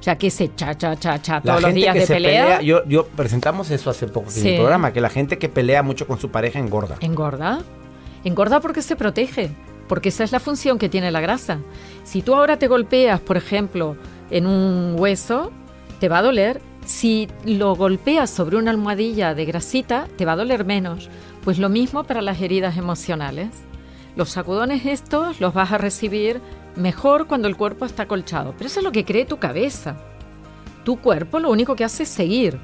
O 0.01 0.03
sea, 0.05 0.19
que 0.19 0.31
se 0.31 0.55
cha, 0.55 0.77
cha, 0.77 0.97
cha, 0.97 1.23
cha 1.23 1.41
todos 1.41 1.63
los 1.63 1.73
días 1.73 1.95
de 1.95 2.07
pelea. 2.07 2.61
yo, 2.61 2.85
yo 2.87 3.07
presentamos 3.07 3.71
eso 3.71 3.89
hace 3.89 4.07
poco 4.07 4.31
en 4.37 4.47
el 4.47 4.57
programa, 4.57 4.93
que 4.93 5.01
la 5.01 5.09
gente 5.09 5.39
que 5.39 5.49
pelea 5.49 5.83
mucho 5.83 6.07
con 6.07 6.21
su 6.21 6.31
pareja 6.31 6.59
engorda. 6.59 6.97
¿Engorda? 7.01 7.61
Engorda 8.23 8.61
porque 8.61 8.83
se 8.83 8.97
protege, 8.97 9.51
porque 9.89 10.11
esa 10.11 10.25
es 10.25 10.33
la 10.33 10.41
función 10.41 10.79
que 10.79 10.91
tiene 10.91 11.11
la 11.11 11.21
grasa. 11.21 11.59
Si 12.03 12.21
tú 12.21 12.35
ahora 12.35 12.59
te 12.59 12.69
golpeas, 12.69 13.19
por 13.21 13.39
ejemplo, 13.39 13.97
en 14.35 14.47
un 14.49 14.97
hueso, 14.99 15.53
te 16.01 16.09
va 16.09 16.19
a 16.19 16.23
doler. 16.23 16.61
Si 16.85 17.29
lo 17.47 17.77
golpeas 17.77 18.29
sobre 18.29 18.57
una 18.57 18.73
almohadilla 18.73 19.33
de 19.33 19.45
grasita, 19.45 20.09
te 20.17 20.25
va 20.25 20.33
a 20.33 20.37
doler 20.37 20.65
menos. 20.65 21.09
Pues 21.45 21.59
lo 21.59 21.69
mismo 21.69 22.03
para 22.03 22.21
las 22.21 22.41
heridas 22.43 22.77
emocionales. 22.77 23.51
Los 24.17 24.31
sacudones 24.31 24.87
estos 24.87 25.41
los 25.41 25.55
vas 25.55 25.71
a 25.71 25.79
recibir 25.79 26.41
mejor 26.75 27.29
cuando 27.29 27.47
el 27.47 27.57
cuerpo 27.57 27.85
está 27.85 28.07
colchado. 28.07 28.55
Pero 28.59 28.67
eso 28.67 28.81
es 28.81 28.85
lo 28.85 28.91
que 28.93 29.05
cree 29.05 29.25
tu 29.25 29.39
cabeza. 29.39 29.97
Tu 30.85 30.99
cuerpo 30.99 31.39
lo 31.39 31.51
único 31.51 31.77
que 31.77 31.85
hace 31.85 32.03
es 32.03 32.09
seguir 32.09 32.59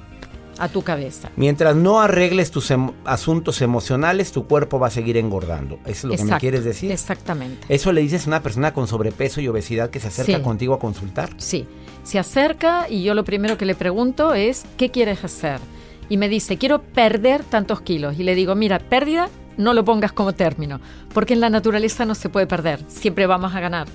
a 0.58 0.68
tu 0.68 0.82
cabeza. 0.82 1.30
Mientras 1.36 1.76
no 1.76 2.00
arregles 2.00 2.50
tus 2.50 2.72
asuntos 3.04 3.62
emocionales, 3.62 4.32
tu 4.32 4.46
cuerpo 4.46 4.78
va 4.78 4.88
a 4.88 4.90
seguir 4.90 5.16
engordando. 5.16 5.78
¿Eso 5.86 5.90
es 5.90 6.04
lo 6.04 6.16
que 6.16 6.24
me 6.24 6.38
quieres 6.38 6.64
decir? 6.64 6.90
Exactamente. 6.92 7.66
¿Eso 7.68 7.92
le 7.92 8.00
dices 8.00 8.26
a 8.26 8.30
una 8.30 8.42
persona 8.42 8.72
con 8.72 8.86
sobrepeso 8.86 9.40
y 9.40 9.48
obesidad 9.48 9.90
que 9.90 10.00
se 10.00 10.08
acerca 10.08 10.42
contigo 10.42 10.74
a 10.74 10.78
consultar? 10.78 11.30
Sí, 11.38 11.66
se 12.02 12.18
acerca 12.18 12.88
y 12.88 13.02
yo 13.02 13.14
lo 13.14 13.24
primero 13.24 13.58
que 13.58 13.66
le 13.66 13.74
pregunto 13.74 14.34
es, 14.34 14.64
¿qué 14.76 14.90
quieres 14.90 15.24
hacer? 15.24 15.60
Y 16.08 16.16
me 16.16 16.28
dice, 16.28 16.58
quiero 16.58 16.82
perder 16.82 17.44
tantos 17.44 17.80
kilos. 17.82 18.18
Y 18.18 18.24
le 18.24 18.34
digo, 18.34 18.54
mira, 18.54 18.78
pérdida 18.78 19.28
no 19.56 19.74
lo 19.74 19.84
pongas 19.84 20.12
como 20.12 20.32
término, 20.32 20.80
porque 21.12 21.34
en 21.34 21.40
la 21.40 21.50
naturaleza 21.50 22.04
no 22.04 22.14
se 22.14 22.28
puede 22.28 22.46
perder, 22.46 22.80
siempre 22.88 23.26
vamos 23.26 23.54
a 23.54 23.60
ganar. 23.60 23.86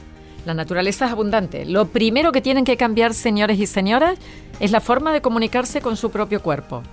La 0.45 0.53
naturaleza 0.53 1.05
es 1.05 1.11
abundante. 1.11 1.65
Lo 1.65 1.87
primero 1.87 2.31
que 2.31 2.41
tienen 2.41 2.65
que 2.65 2.77
cambiar, 2.77 3.15
señores 3.15 3.59
y 3.59 3.65
señoras, 3.65 4.19
es 4.59 4.71
la 4.71 4.79
forma 4.79 5.11
de 5.11 5.21
comunicarse 5.21 5.81
con 5.81 5.97
su 5.97 6.11
propio 6.11 6.41
cuerpo. 6.43 6.83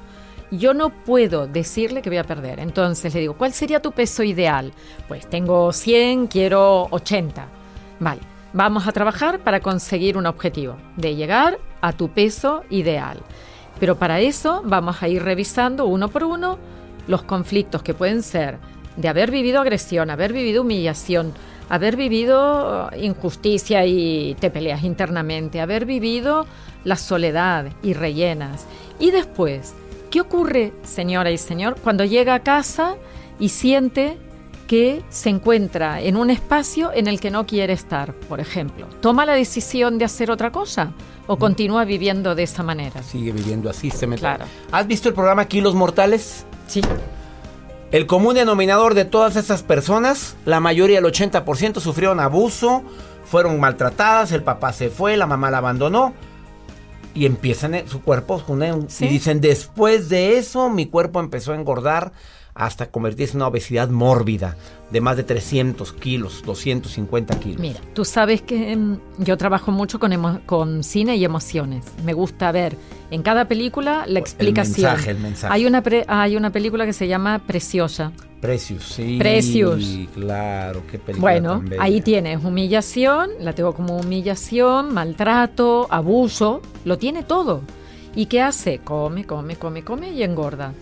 Yo 0.51 0.73
no 0.73 0.91
puedo 0.91 1.47
decirle 1.47 2.01
que 2.01 2.09
voy 2.09 2.17
a 2.17 2.25
perder. 2.25 2.61
Entonces 2.61 3.13
le 3.13 3.21
digo, 3.21 3.35
¿cuál 3.35 3.53
sería 3.53 3.83
tu 3.83 3.93
peso 3.93 4.23
ideal? 4.23 4.73
Pues 5.07 5.29
tengo 5.29 5.71
100, 5.73 6.29
quiero 6.29 6.89
80. 6.91 7.47
Vale, 8.01 8.23
vamos 8.55 8.87
a 8.87 8.93
trabajar 8.93 9.41
para 9.41 9.61
conseguir 9.61 10.17
un 10.17 10.27
objetivo, 10.27 10.77
de 10.97 11.15
llegar 11.15 11.59
a 11.83 11.93
tu 11.93 12.09
peso 12.09 12.65
ideal. 12.71 13.19
Pero 13.79 13.99
para 13.99 14.21
eso 14.21 14.63
vamos 14.65 15.03
a 15.03 15.09
ir 15.09 15.23
revisando 15.23 15.87
uno 15.87 16.09
por 16.09 16.25
uno 16.25 16.59
los 17.07 17.23
conflictos 17.23 17.83
que 17.83 17.95
pueden 17.95 18.23
ser 18.23 18.59
de 18.97 19.09
haber 19.09 19.31
vivido 19.31 19.61
agresión, 19.61 20.11
haber 20.11 20.33
vivido 20.33 20.63
humillación, 20.63 21.33
haber 21.69 21.97
vivido 21.97 22.91
injusticia 22.97 23.87
y 23.87 24.37
te 24.39 24.51
peleas 24.51 24.85
internamente, 24.85 25.61
haber 25.61 25.87
vivido 25.87 26.47
la 26.85 26.97
soledad 26.97 27.67
y 27.83 27.95
rellenas. 27.95 28.67
Y 28.99 29.11
después, 29.11 29.75
¿qué 30.11 30.21
ocurre, 30.21 30.73
señora 30.83 31.31
y 31.31 31.39
señor, 31.39 31.77
cuando 31.83 32.05
llega 32.05 32.35
a 32.35 32.41
casa 32.41 32.97
y 33.39 33.49
siente 33.49 34.19
que 34.67 35.03
se 35.09 35.29
encuentra 35.29 36.01
en 36.01 36.17
un 36.17 36.31
espacio 36.31 36.93
en 36.95 37.07
el 37.07 37.21
que 37.21 37.31
no 37.31 37.47
quiere 37.47 37.73
estar, 37.73 38.15
por 38.15 38.41
ejemplo? 38.41 38.87
¿Toma 39.01 39.27
la 39.27 39.35
decisión 39.35 39.99
de 39.99 40.05
hacer 40.05 40.31
otra 40.31 40.51
cosa? 40.51 40.93
¿O 41.27 41.37
continúa 41.37 41.85
viviendo 41.85 42.35
de 42.35 42.45
esa 42.45 42.63
manera? 42.63 43.03
Sigue 43.03 43.33
viviendo 43.33 43.71
así, 43.71 43.91
se 43.91 44.07
me 44.07 44.17
Claro. 44.17 44.45
¿Has 44.71 44.87
visto 44.87 45.09
el 45.09 45.15
programa 45.15 45.47
Kilos 45.47 45.75
Mortales? 45.75 46.45
Sí. 46.67 46.81
El 47.93 48.07
común 48.07 48.35
denominador 48.35 48.95
de 48.95 49.05
todas 49.05 49.37
esas 49.37 49.63
personas, 49.63 50.35
la 50.47 50.61
mayoría, 50.61 50.99
el 50.99 51.05
80%, 51.05 51.79
sufrieron 51.79 52.21
abuso, 52.21 52.83
fueron 53.27 53.61
maltratadas, 53.61 54.33
el 54.33 54.43
papá 54.43 54.73
se 54.73 54.89
fue, 54.89 55.19
la 55.19 55.27
mamá 55.27 55.51
la 55.51 55.59
abandonó. 55.59 56.15
Y 57.15 57.27
empiezan 57.27 57.87
su 57.87 58.01
cuerpo 58.01 58.43
y 58.99 59.07
dicen, 59.07 59.43
después 59.43 60.09
de 60.09 60.39
eso 60.39 60.71
mi 60.71 60.87
cuerpo 60.87 61.21
empezó 61.21 61.53
a 61.53 61.57
engordar 61.57 62.13
hasta 62.55 62.91
convertirse 62.91 63.33
en 63.33 63.39
una 63.39 63.49
obesidad 63.49 63.89
mórbida 63.89 64.57
de 64.91 65.01
más 65.01 65.17
de 65.17 65.23
300 65.23 65.93
kilos, 65.95 66.43
250 66.45 67.41
kilos. 67.41 67.59
Mira, 67.59 67.81
tú 67.95 68.05
sabes 68.05 68.43
que 68.43 68.73
em, 68.73 68.99
yo 69.19 69.37
trabajo 69.39 69.73
mucho 69.73 69.99
con, 69.99 70.41
con 70.45 70.85
cine 70.85 71.17
y 71.17 71.25
emociones. 71.25 71.87
Me 72.05 72.13
gusta 72.13 72.53
ver 72.53 72.77
en 73.11 73.23
cada 73.23 73.49
película 73.49 74.05
la 74.07 74.19
explicación. 74.19 74.87
El 74.87 74.93
mensaje, 74.93 75.11
el 75.11 75.19
mensaje. 75.19 75.55
Hay 75.55 75.67
una, 75.67 75.83
hay 76.09 76.37
una 76.37 76.51
película 76.51 76.85
que 76.85 76.93
se 76.93 77.09
llama 77.09 77.39
Preciosa. 77.47 78.13
Precious, 78.43 78.83
sí. 78.83 79.19
Precious. 79.19 79.85
Claro, 80.15 80.83
qué 80.91 80.99
película. 80.99 81.21
Bueno, 81.21 81.63
ahí 81.79 82.01
tienes 82.01 82.45
humillación, 82.45 83.31
la 83.39 83.55
tengo 83.55 83.73
como 83.73 83.97
humillación, 83.97 84.93
maltrato, 84.93 85.87
abuso, 85.89 86.61
lo 86.85 86.99
tiene 86.99 87.23
todo. 87.23 87.63
¿Y 88.15 88.27
qué 88.27 88.43
hace? 88.43 88.81
Come, 88.81 89.25
come, 89.25 89.57
come, 89.57 89.85
come 89.85 90.11
y 90.11 90.23
engorda. 90.23 90.75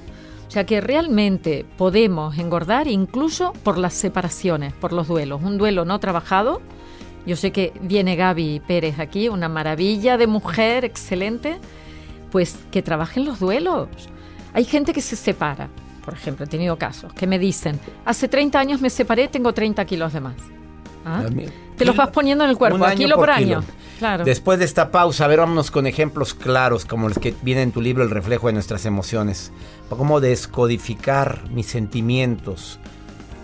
O 0.50 0.52
sea 0.52 0.66
que 0.66 0.80
realmente 0.80 1.64
podemos 1.78 2.36
engordar 2.36 2.88
incluso 2.88 3.52
por 3.62 3.78
las 3.78 3.94
separaciones, 3.94 4.72
por 4.72 4.92
los 4.92 5.06
duelos. 5.06 5.40
Un 5.44 5.58
duelo 5.58 5.84
no 5.84 6.00
trabajado. 6.00 6.60
Yo 7.24 7.36
sé 7.36 7.52
que 7.52 7.72
viene 7.80 8.16
Gaby 8.16 8.60
Pérez 8.66 8.98
aquí, 8.98 9.28
una 9.28 9.48
maravilla 9.48 10.18
de 10.18 10.26
mujer, 10.26 10.84
excelente. 10.84 11.58
Pues 12.32 12.58
que 12.72 12.82
trabajen 12.82 13.26
los 13.26 13.38
duelos. 13.38 13.86
Hay 14.52 14.64
gente 14.64 14.92
que 14.92 15.00
se 15.00 15.14
separa. 15.14 15.68
Por 16.04 16.14
ejemplo, 16.14 16.46
he 16.46 16.48
tenido 16.48 16.76
casos 16.76 17.12
que 17.12 17.28
me 17.28 17.38
dicen, 17.38 17.78
hace 18.04 18.26
30 18.26 18.58
años 18.58 18.80
me 18.80 18.90
separé, 18.90 19.28
tengo 19.28 19.54
30 19.54 19.84
kilos 19.84 20.12
de 20.12 20.20
más. 20.20 20.34
¿Ah? 21.06 21.26
Te 21.76 21.84
los 21.84 21.94
vas 21.94 22.10
poniendo 22.10 22.42
en 22.42 22.50
el 22.50 22.58
cuerpo, 22.58 22.84
a 22.84 22.94
kilo 22.96 23.14
por, 23.14 23.30
año. 23.30 23.62
Claro. 24.00 24.24
Después 24.24 24.58
de 24.58 24.64
esta 24.64 24.90
pausa, 24.90 25.26
a 25.26 25.28
ver, 25.28 25.38
vámonos 25.38 25.70
con 25.70 25.86
ejemplos 25.86 26.34
claros 26.34 26.84
como 26.84 27.08
los 27.08 27.18
que 27.20 27.34
vienen 27.42 27.64
en 27.64 27.72
tu 27.72 27.80
libro, 27.80 28.02
El 28.02 28.10
reflejo 28.10 28.48
de 28.48 28.54
nuestras 28.54 28.84
emociones. 28.84 29.52
Cómo 29.90 30.20
descodificar 30.20 31.42
mis 31.50 31.66
sentimientos. 31.66 32.78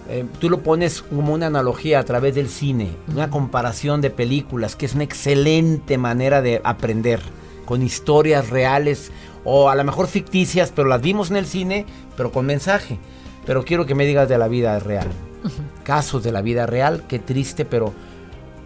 eh, 0.09 0.25
tú 0.39 0.49
lo 0.49 0.63
pones 0.63 1.03
como 1.03 1.35
una 1.35 1.49
analogía 1.49 1.99
a 1.99 2.05
través 2.05 2.35
del 2.37 2.49
cine, 2.49 2.91
una 3.13 3.29
comparación 3.29 4.01
de 4.01 4.11
películas, 4.11 4.77
que 4.77 4.87
es 4.87 4.95
una 4.95 5.03
excelente 5.05 5.99
manera 5.99 6.43
de 6.43 6.61
aprender, 6.63 7.21
con 7.65 7.83
historias 7.83 8.49
reales 8.51 9.11
o 9.45 9.69
a 9.69 9.75
lo 9.75 9.83
mejor 9.83 10.07
ficticias, 10.07 10.73
pero 10.75 10.87
las 10.89 11.03
vimos 11.03 11.31
en 11.33 11.37
el 11.37 11.47
cine, 11.47 11.85
pero 12.17 12.31
con 12.31 12.47
mensaje. 12.47 12.99
Pero 13.45 13.65
quiero 13.65 13.85
que 13.85 13.97
me 13.97 14.07
digas 14.07 14.29
de 14.29 14.39
la 14.39 14.47
vida 14.49 14.79
real. 14.79 15.09
Casos 15.83 16.23
de 16.23 16.31
la 16.33 16.41
vida 16.43 16.67
real, 16.67 17.03
qué 17.09 17.19
triste, 17.19 17.65
pero 17.65 17.93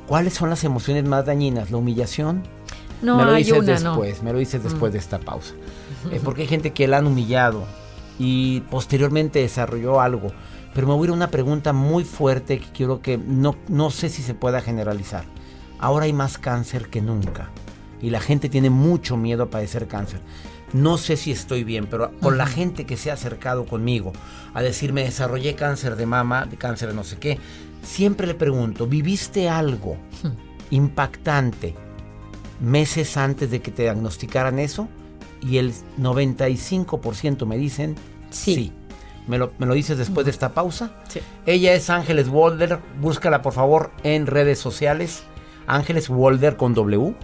¿cuáles 0.06 0.34
son 0.34 0.50
las 0.50 0.62
emociones 0.64 1.04
más 1.06 1.24
dañinas? 1.26 1.70
¿La 1.70 1.78
humillación? 1.78 2.42
No, 3.02 3.16
me 3.16 3.24
lo 3.24 3.32
dices 3.32 3.58
una, 3.58 3.72
después, 3.72 4.22
me 4.22 4.32
lo 4.34 4.38
dices 4.38 4.62
después 4.62 4.90
Mm. 4.90 4.92
de 4.92 4.98
esta 4.98 5.18
pausa. 5.18 5.54
Eh, 6.10 6.20
porque 6.22 6.42
hay 6.42 6.48
gente 6.48 6.72
que 6.72 6.88
la 6.88 6.98
han 6.98 7.06
humillado 7.06 7.64
y 8.18 8.60
posteriormente 8.70 9.40
desarrolló 9.40 10.00
algo. 10.00 10.32
Pero 10.74 10.86
me 10.86 10.94
voy 10.94 11.02
a 11.02 11.04
ir 11.06 11.10
a 11.10 11.14
una 11.14 11.30
pregunta 11.30 11.72
muy 11.72 12.04
fuerte 12.04 12.60
que 12.60 12.70
quiero 12.72 13.02
que 13.02 13.18
no, 13.18 13.56
no 13.68 13.90
sé 13.90 14.08
si 14.08 14.22
se 14.22 14.34
pueda 14.34 14.60
generalizar. 14.60 15.24
Ahora 15.78 16.04
hay 16.04 16.12
más 16.12 16.38
cáncer 16.38 16.88
que 16.88 17.00
nunca 17.00 17.50
y 18.00 18.10
la 18.10 18.20
gente 18.20 18.48
tiene 18.48 18.70
mucho 18.70 19.16
miedo 19.16 19.44
a 19.44 19.50
padecer 19.50 19.88
cáncer. 19.88 20.20
No 20.72 20.98
sé 20.98 21.16
si 21.16 21.32
estoy 21.32 21.64
bien, 21.64 21.86
pero 21.86 22.12
con 22.20 22.38
la 22.38 22.46
gente 22.46 22.86
que 22.86 22.96
se 22.96 23.10
ha 23.10 23.14
acercado 23.14 23.66
conmigo 23.66 24.12
a 24.54 24.62
decirme 24.62 25.02
desarrollé 25.02 25.54
cáncer 25.54 25.96
de 25.96 26.06
mama, 26.06 26.46
de 26.46 26.56
cáncer 26.56 26.90
de 26.90 26.94
no 26.94 27.02
sé 27.02 27.16
qué, 27.18 27.38
siempre 27.82 28.26
le 28.26 28.34
pregunto, 28.34 28.86
¿viviste 28.86 29.48
algo 29.48 29.96
impactante 30.70 31.74
meses 32.60 33.16
antes 33.16 33.50
de 33.50 33.60
que 33.60 33.72
te 33.72 33.82
diagnosticaran 33.82 34.58
eso? 34.58 34.88
Y 35.40 35.58
el 35.58 35.72
95% 35.98 37.46
me 37.46 37.56
dicen 37.56 37.96
sí. 38.30 38.72
¿Me 39.26 39.38
lo, 39.38 39.52
me 39.58 39.66
lo 39.66 39.74
dices 39.74 39.96
después 39.96 40.24
de 40.24 40.32
esta 40.32 40.54
pausa? 40.54 40.90
Sí. 41.08 41.20
Ella 41.46 41.72
es 41.74 41.88
Ángeles 41.90 42.28
Walder. 42.28 42.80
Búscala 43.00 43.42
por 43.42 43.52
favor 43.52 43.90
en 44.02 44.26
redes 44.26 44.58
sociales. 44.58 45.24
Ángeles 45.66 46.10
Walder 46.10 46.56
con 46.56 46.74
W. 46.74 47.14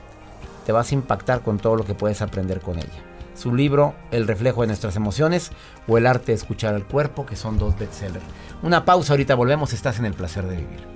Te 0.65 0.73
vas 0.73 0.91
a 0.91 0.95
impactar 0.95 1.43
con 1.43 1.59
todo 1.59 1.77
lo 1.77 1.85
que 1.85 1.95
puedes 1.95 2.23
aprender 2.23 2.61
con 2.61 2.79
ella. 2.79 3.03
Su 3.35 3.55
libro 3.55 3.95
El 4.11 4.27
reflejo 4.27 4.63
de 4.63 4.69
nuestras 4.69 4.97
emociones 4.97 5.51
o 5.87 5.99
El 5.99 6.07
arte 6.07 6.27
de 6.27 6.35
escuchar 6.35 6.75
al 6.75 6.87
cuerpo, 6.87 7.27
que 7.27 7.37
son 7.37 7.59
dos 7.59 7.79
bestsellers. 7.79 8.25
Una 8.63 8.85
pausa, 8.85 9.13
ahorita 9.13 9.35
volvemos. 9.35 9.73
Estás 9.73 9.99
en 9.99 10.07
el 10.07 10.15
placer 10.15 10.47
de 10.47 10.57
vivir. 10.57 10.96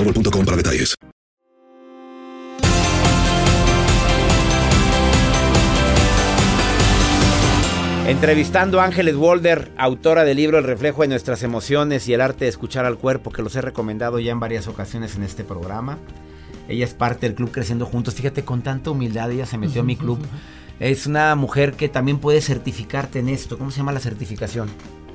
boostmobile.com 0.03 0.45
para 0.45 0.57
detalles. 0.57 0.95
Entrevistando 8.07 8.81
a 8.81 8.85
Ángeles 8.85 9.15
Walder, 9.15 9.71
autora 9.77 10.25
del 10.25 10.35
libro 10.37 10.57
El 10.57 10.65
reflejo 10.65 11.03
de 11.03 11.07
nuestras 11.07 11.43
emociones 11.43 12.09
y 12.09 12.13
el 12.13 12.19
arte 12.19 12.45
de 12.45 12.49
escuchar 12.49 12.85
al 12.85 12.97
cuerpo, 12.97 13.31
que 13.31 13.41
los 13.41 13.55
he 13.55 13.61
recomendado 13.61 14.19
ya 14.19 14.33
en 14.33 14.39
varias 14.39 14.67
ocasiones 14.67 15.15
en 15.15 15.23
este 15.23 15.43
programa. 15.45 15.97
Ella 16.67 16.83
es 16.83 16.93
parte 16.93 17.27
del 17.27 17.35
club 17.35 17.51
Creciendo 17.51 17.85
Juntos. 17.85 18.15
Fíjate, 18.15 18.43
con 18.43 18.63
tanta 18.63 18.91
humildad 18.91 19.31
ella 19.31 19.45
se 19.45 19.57
metió 19.57 19.81
a 19.81 19.85
mi 19.85 19.95
club. 19.95 20.19
Es 20.79 21.05
una 21.05 21.35
mujer 21.35 21.73
que 21.73 21.89
también 21.89 22.17
puede 22.17 22.41
certificarte 22.41 23.19
en 23.19 23.29
esto. 23.29 23.57
¿Cómo 23.57 23.71
se 23.71 23.77
llama 23.77 23.91
la 23.91 23.99
certificación? 23.99 24.67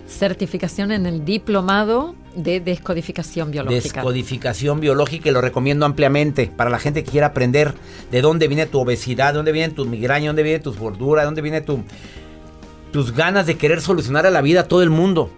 Certificación 0.09 0.93
en 0.93 1.05
el 1.07 1.25
diplomado 1.25 2.15
de 2.35 2.61
descodificación 2.61 3.51
biológica. 3.51 4.01
Descodificación 4.01 4.79
biológica 4.81 5.29
y 5.29 5.33
lo 5.33 5.41
recomiendo 5.41 5.85
ampliamente 5.85 6.51
para 6.55 6.71
la 6.71 6.79
gente 6.79 7.03
que 7.03 7.11
quiera 7.11 7.29
aprender 7.29 7.75
de 8.11 8.21
dónde 8.21 8.47
viene 8.47 8.67
tu 8.67 8.79
obesidad, 8.79 9.33
de 9.33 9.39
dónde 9.39 9.53
viene 9.53 9.75
tu 9.75 9.85
migraña, 9.85 10.23
de 10.23 10.29
dónde 10.29 10.43
viene 10.43 10.59
tus 10.61 10.79
gorduras, 10.79 11.23
de 11.23 11.27
dónde 11.27 11.43
viene 11.43 11.61
tu, 11.61 11.83
tus 12.93 13.13
ganas 13.13 13.47
de 13.47 13.57
querer 13.57 13.81
solucionar 13.81 14.27
a 14.27 14.31
la 14.31 14.43
vida 14.43 14.61
a 14.61 14.65
todo 14.65 14.83
el 14.83 14.91
mundo. 14.91 15.31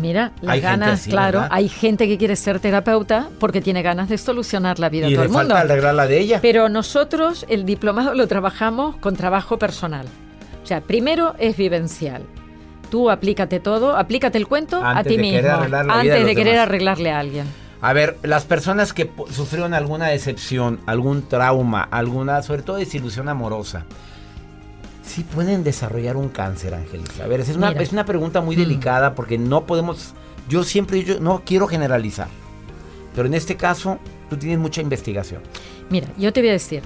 Mira, 0.00 0.32
las 0.42 0.54
Hay 0.54 0.60
ganas, 0.60 1.00
así, 1.00 1.10
claro, 1.10 1.40
¿verdad? 1.40 1.56
hay 1.56 1.68
gente 1.68 2.06
que 2.06 2.18
quiere 2.18 2.36
ser 2.36 2.60
terapeuta 2.60 3.30
porque 3.40 3.60
tiene 3.60 3.82
ganas 3.82 4.08
de 4.08 4.18
solucionar 4.18 4.78
la 4.78 4.88
vida 4.90 5.08
y 5.08 5.14
a 5.14 5.16
todo 5.16 5.24
le 5.24 5.26
el 5.26 5.32
mundo. 5.32 5.54
falta 5.54 5.60
arreglar 5.60 5.94
la 5.94 6.06
de 6.06 6.20
ella. 6.20 6.38
Pero 6.42 6.68
nosotros 6.68 7.46
el 7.48 7.64
diplomado 7.64 8.14
lo 8.14 8.26
trabajamos 8.26 8.96
con 8.96 9.16
trabajo 9.16 9.58
personal. 9.58 10.06
O 10.62 10.66
sea, 10.66 10.80
primero 10.82 11.34
es 11.38 11.56
vivencial. 11.56 12.22
Tú 12.90 13.10
aplícate 13.10 13.60
todo, 13.60 13.96
aplícate 13.96 14.38
el 14.38 14.46
cuento 14.46 14.82
a 14.84 15.02
ti 15.02 15.18
mismo. 15.18 15.48
antes 15.48 16.24
de 16.24 16.34
querer 16.34 16.54
demás. 16.54 16.68
arreglarle 16.68 17.10
a 17.10 17.18
alguien. 17.18 17.46
A 17.80 17.92
ver, 17.92 18.16
las 18.22 18.44
personas 18.44 18.92
que 18.92 19.10
sufrieron 19.30 19.74
alguna 19.74 20.08
decepción, 20.08 20.80
algún 20.86 21.28
trauma, 21.28 21.82
alguna, 21.82 22.42
sobre 22.42 22.62
todo 22.62 22.76
desilusión 22.76 23.28
amorosa, 23.28 23.84
sí 25.04 25.22
pueden 25.22 25.62
desarrollar 25.62 26.16
un 26.16 26.28
cáncer, 26.28 26.74
Ángeles. 26.74 27.20
A 27.20 27.26
ver, 27.26 27.40
es 27.40 27.54
una, 27.54 27.70
es 27.72 27.92
una 27.92 28.04
pregunta 28.04 28.40
muy 28.40 28.56
delicada 28.56 29.14
porque 29.14 29.38
no 29.38 29.66
podemos, 29.66 30.14
yo 30.48 30.64
siempre 30.64 31.04
yo 31.04 31.20
no 31.20 31.42
quiero 31.44 31.66
generalizar, 31.66 32.28
pero 33.14 33.28
en 33.28 33.34
este 33.34 33.56
caso 33.56 33.98
tú 34.30 34.36
tienes 34.36 34.58
mucha 34.58 34.80
investigación. 34.80 35.42
Mira, 35.90 36.08
yo 36.18 36.32
te 36.32 36.40
voy 36.40 36.48
a 36.48 36.52
decir, 36.52 36.82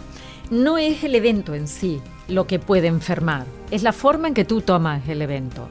no 0.50 0.76
es 0.76 1.02
el 1.04 1.14
evento 1.14 1.54
en 1.54 1.68
sí 1.68 2.00
lo 2.28 2.46
que 2.46 2.58
puede 2.58 2.88
enfermar, 2.88 3.46
es 3.70 3.82
la 3.82 3.92
forma 3.92 4.28
en 4.28 4.34
que 4.34 4.44
tú 4.44 4.60
tomas 4.60 5.08
el 5.08 5.22
evento. 5.22 5.68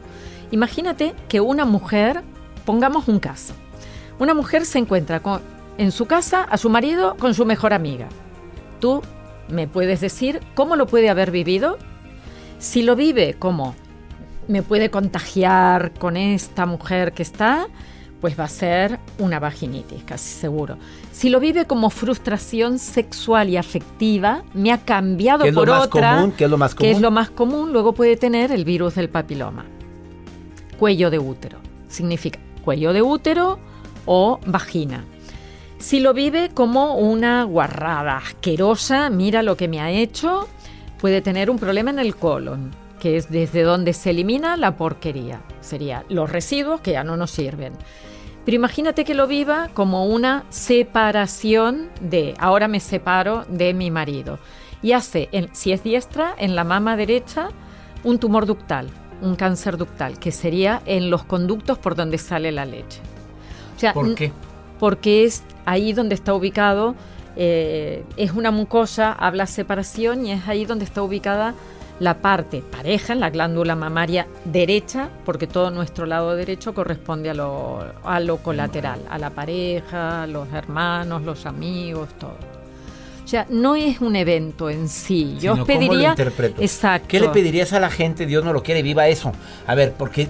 Imagínate 0.51 1.13
que 1.27 1.39
una 1.41 1.65
mujer, 1.65 2.21
pongamos 2.65 3.07
un 3.07 3.19
caso, 3.19 3.53
una 4.19 4.33
mujer 4.33 4.65
se 4.65 4.79
encuentra 4.79 5.21
con- 5.21 5.41
en 5.77 5.91
su 5.91 6.05
casa 6.05 6.43
a 6.43 6.57
su 6.57 6.69
marido 6.69 7.15
con 7.17 7.33
su 7.33 7.45
mejor 7.45 7.73
amiga. 7.73 8.07
¿Tú 8.79 9.01
me 9.47 9.67
puedes 9.67 10.01
decir 10.01 10.41
cómo 10.55 10.75
lo 10.75 10.87
puede 10.87 11.09
haber 11.09 11.31
vivido? 11.31 11.77
Si 12.57 12.81
lo 12.83 12.95
vive 12.95 13.35
como 13.39 13.75
me 14.47 14.63
puede 14.63 14.89
contagiar 14.89 15.93
con 15.93 16.17
esta 16.17 16.65
mujer 16.65 17.13
que 17.13 17.21
está, 17.23 17.67
pues 18.19 18.37
va 18.37 18.45
a 18.45 18.49
ser 18.49 18.99
una 19.19 19.39
vaginitis, 19.39 20.03
casi 20.03 20.27
seguro. 20.33 20.77
Si 21.13 21.29
lo 21.29 21.39
vive 21.39 21.65
como 21.65 21.89
frustración 21.89 22.79
sexual 22.79 23.47
y 23.49 23.55
afectiva, 23.57 24.43
me 24.53 24.73
ha 24.73 24.79
cambiado 24.79 25.43
¿Qué 25.43 25.49
es 25.49 25.55
lo 25.55 25.61
por 25.61 25.69
más 25.69 25.85
otra, 25.85 26.15
común? 26.15 26.33
¿Qué 26.35 26.43
es 26.45 26.49
lo 26.49 26.57
más 26.57 26.75
que 26.75 26.87
es 26.89 26.95
común? 26.95 27.01
lo 27.03 27.11
más 27.11 27.29
común, 27.29 27.71
luego 27.71 27.93
puede 27.93 28.17
tener 28.17 28.51
el 28.51 28.65
virus 28.65 28.95
del 28.95 29.07
papiloma. 29.09 29.65
Cuello 30.79 31.09
de 31.09 31.19
útero. 31.19 31.59
Significa 31.89 32.39
cuello 32.63 32.93
de 32.93 33.01
útero 33.01 33.59
o 34.05 34.39
vagina. 34.45 35.03
Si 35.77 35.99
lo 35.99 36.13
vive 36.13 36.51
como 36.53 36.95
una 36.95 37.43
guarrada 37.43 38.17
asquerosa, 38.17 39.09
mira 39.09 39.43
lo 39.43 39.57
que 39.57 39.67
me 39.67 39.81
ha 39.81 39.91
hecho, 39.91 40.47
puede 40.99 41.21
tener 41.21 41.49
un 41.49 41.59
problema 41.59 41.89
en 41.89 41.99
el 41.99 42.15
colon, 42.15 42.71
que 42.99 43.17
es 43.17 43.29
desde 43.29 43.63
donde 43.63 43.91
se 43.91 44.11
elimina 44.11 44.55
la 44.55 44.77
porquería. 44.77 45.41
Sería 45.59 46.05
los 46.07 46.31
residuos 46.31 46.79
que 46.79 46.93
ya 46.93 47.03
no 47.03 47.17
nos 47.17 47.31
sirven. 47.31 47.73
Pero 48.45 48.55
imagínate 48.55 49.03
que 49.03 49.13
lo 49.13 49.27
viva 49.27 49.69
como 49.73 50.05
una 50.05 50.45
separación 50.49 51.89
de, 51.99 52.35
ahora 52.39 52.69
me 52.69 52.79
separo 52.79 53.45
de 53.49 53.73
mi 53.73 53.91
marido. 53.91 54.39
Y 54.81 54.93
hace, 54.93 55.29
si 55.51 55.73
es 55.73 55.83
diestra, 55.83 56.35
en 56.37 56.55
la 56.55 56.63
mama 56.63 56.95
derecha, 56.95 57.49
un 58.05 58.17
tumor 58.17 58.45
ductal, 58.45 58.89
un 59.21 59.35
cáncer 59.35 59.77
ductal, 59.77 60.19
que 60.19 60.31
sería 60.31 60.81
en 60.85 61.09
los 61.09 61.23
conductos 61.23 61.77
por 61.77 61.95
donde 61.95 62.17
sale 62.17 62.51
la 62.51 62.65
leche. 62.65 63.01
O 63.75 63.79
sea, 63.79 63.93
¿Por 63.93 64.15
qué? 64.15 64.31
Porque 64.79 65.25
es 65.25 65.43
ahí 65.65 65.93
donde 65.93 66.15
está 66.15 66.33
ubicado, 66.33 66.95
eh, 67.35 68.03
es 68.17 68.31
una 68.31 68.51
mucosa, 68.51 69.11
habla 69.13 69.45
separación 69.45 70.25
y 70.25 70.31
es 70.31 70.47
ahí 70.47 70.65
donde 70.65 70.85
está 70.85 71.01
ubicada 71.03 71.53
la 71.99 72.21
parte 72.21 72.61
pareja, 72.61 73.13
en 73.13 73.19
la 73.19 73.29
glándula 73.29 73.75
mamaria 73.75 74.25
derecha, 74.45 75.09
porque 75.25 75.47
todo 75.47 75.69
nuestro 75.69 76.05
lado 76.05 76.35
derecho 76.35 76.73
corresponde 76.73 77.29
a 77.29 77.33
lo, 77.33 77.83
a 78.03 78.19
lo 78.21 78.37
colateral, 78.37 79.01
a 79.09 79.17
la 79.17 79.29
pareja, 79.29 80.25
los 80.27 80.51
hermanos, 80.53 81.23
los 81.23 81.45
amigos, 81.45 82.09
todo. 82.17 82.58
No 83.49 83.75
es 83.75 83.99
un 84.01 84.15
evento 84.15 84.69
en 84.69 84.89
sí. 84.89 85.35
Yo 85.39 85.53
Sino 85.53 85.63
os 85.63 85.67
cómo 85.67 85.79
lo 85.81 85.87
pediría. 85.87 86.09
interpreto. 86.09 86.61
Exacto. 86.61 87.07
¿Qué 87.07 87.19
le 87.19 87.29
pedirías 87.29 87.73
a 87.73 87.79
la 87.79 87.89
gente? 87.89 88.25
Dios 88.25 88.43
no 88.43 88.53
lo 88.53 88.63
quiere, 88.63 88.81
viva 88.81 89.07
eso. 89.07 89.31
A 89.67 89.75
ver, 89.75 89.93
porque 89.97 90.27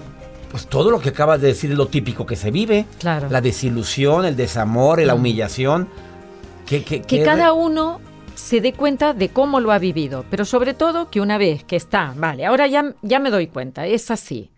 pues 0.50 0.66
todo 0.66 0.90
lo 0.90 1.00
que 1.00 1.10
acabas 1.10 1.40
de 1.40 1.48
decir 1.48 1.70
es 1.70 1.76
lo 1.76 1.86
típico 1.86 2.26
que 2.26 2.36
se 2.36 2.50
vive. 2.50 2.84
Claro. 2.98 3.28
La 3.30 3.40
desilusión, 3.40 4.24
el 4.24 4.36
desamor, 4.36 5.00
la 5.02 5.14
humillación. 5.14 5.88
¿Qué, 6.66 6.82
qué- 6.84 7.02
que 7.02 7.18
qué 7.18 7.22
cada 7.24 7.52
uno 7.52 8.00
se 8.34 8.60
dé 8.60 8.72
cuenta 8.72 9.12
de 9.12 9.28
cómo 9.28 9.60
lo 9.60 9.70
ha 9.70 9.78
vivido, 9.78 10.24
pero 10.30 10.44
sobre 10.44 10.72
todo 10.74 11.10
que 11.10 11.20
una 11.20 11.36
vez 11.38 11.62
que 11.64 11.76
está, 11.76 12.14
vale, 12.16 12.46
ahora 12.46 12.66
ya, 12.66 12.94
ya 13.02 13.18
me 13.18 13.30
doy 13.30 13.48
cuenta, 13.48 13.86
es 13.86 14.10
así. 14.10 14.50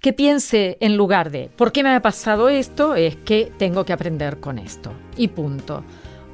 Que 0.00 0.12
piense 0.12 0.78
en 0.80 0.96
lugar 0.96 1.30
de, 1.30 1.50
¿por 1.56 1.72
qué 1.72 1.82
me 1.82 1.92
ha 1.92 2.00
pasado 2.00 2.48
esto? 2.48 2.94
Es 2.94 3.16
que 3.16 3.50
tengo 3.58 3.84
que 3.84 3.92
aprender 3.92 4.38
con 4.38 4.58
esto. 4.58 4.92
Y 5.16 5.28
punto. 5.28 5.82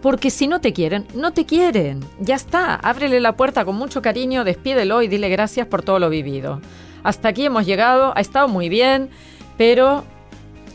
Porque 0.04 0.28
si 0.28 0.48
no 0.48 0.60
te 0.60 0.74
quieren, 0.74 1.06
no 1.14 1.32
te 1.32 1.46
quieren. 1.46 2.00
Ya 2.20 2.34
está. 2.34 2.74
Ábrele 2.74 3.20
la 3.20 3.36
puerta 3.36 3.64
con 3.64 3.76
mucho 3.76 4.02
cariño, 4.02 4.44
despídelo 4.44 5.00
y 5.00 5.08
dile 5.08 5.30
gracias 5.30 5.66
por 5.66 5.80
todo 5.80 5.98
lo 5.98 6.10
vivido. 6.10 6.60
Hasta 7.02 7.28
aquí 7.30 7.46
hemos 7.46 7.64
llegado, 7.64 8.12
ha 8.14 8.20
estado 8.20 8.46
muy 8.46 8.68
bien, 8.68 9.08
pero 9.56 10.04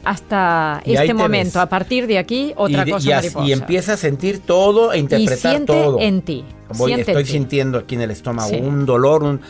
hasta 0.03 0.81
Y 0.83 0.93
este 0.93 1.07
te 1.07 1.13
momento, 1.13 1.59
ves. 1.59 1.63
a 1.63 1.69
partir 1.69 2.07
de 2.07 2.17
aquí, 2.17 2.53
otra 2.55 2.87
y, 2.87 2.91
cosa 2.91 3.07
y 3.07 3.13
mariposa. 3.13 3.45
y 3.47 3.51
empieza 3.51 3.93
a 3.93 3.97
sentir 3.97 4.39
todo 4.39 4.93
e 4.93 4.97
interpretar 4.97 5.37
y 5.37 5.55
siente 5.55 5.73
todo. 5.73 5.99
en 5.99 6.21
ti. 6.23 6.43
Voy- 6.77 6.91
siente 6.93 7.11
estoy 7.11 7.21
en 7.21 7.25
ti. 7.27 7.31
sintiendo 7.31 7.77
aquí 7.77 7.95
en 7.95 8.01
el 8.01 8.11
estómago 8.11 8.49
Sí. 8.49 8.55
un 8.55 8.85
dolor, 8.87 9.21
un, 9.23 9.41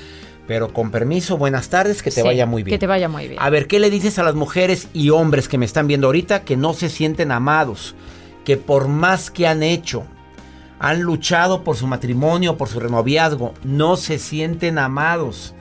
pero 0.45 0.73
con 0.73 0.91
permiso, 0.91 1.37
buenas 1.37 1.69
tardes, 1.69 2.03
que 2.03 2.09
te 2.11 2.21
Sí, 2.21 2.27
vaya 2.27 2.45
muy 2.45 2.63
bien. 2.63 2.75
Que 2.75 2.79
te 2.79 2.87
vaya 2.87 3.07
muy 3.07 3.27
bien. 3.29 3.39
A 3.41 3.49
ver, 3.49 3.67
¿qué 3.67 3.79
le 3.79 3.89
dices 3.89 4.19
a 4.19 4.23
las 4.23 4.35
mujeres 4.35 4.89
y 4.93 5.11
hombres 5.11 5.47
que 5.47 5.57
me 5.57 5.65
están 5.65 5.87
viendo 5.87 6.07
ahorita 6.07 6.43
que 6.43 6.57
no 6.57 6.73
se 6.73 6.89
sienten 6.89 7.31
amados? 7.31 7.95
Que 8.45 8.57
por 8.57 8.87
más 8.87 9.29
que 9.29 9.47
han 9.47 9.63
hecho, 9.63 10.03
han 10.79 11.01
luchado 11.01 11.63
por 11.63 11.75
su 11.75 11.87
matrimonio, 11.87 12.57
por 12.57 12.69
su 12.69 12.79
renoviazgo, 12.79 13.53
no 13.63 13.97
se 13.97 14.17
sienten 14.17 14.77
amados. 14.77 15.53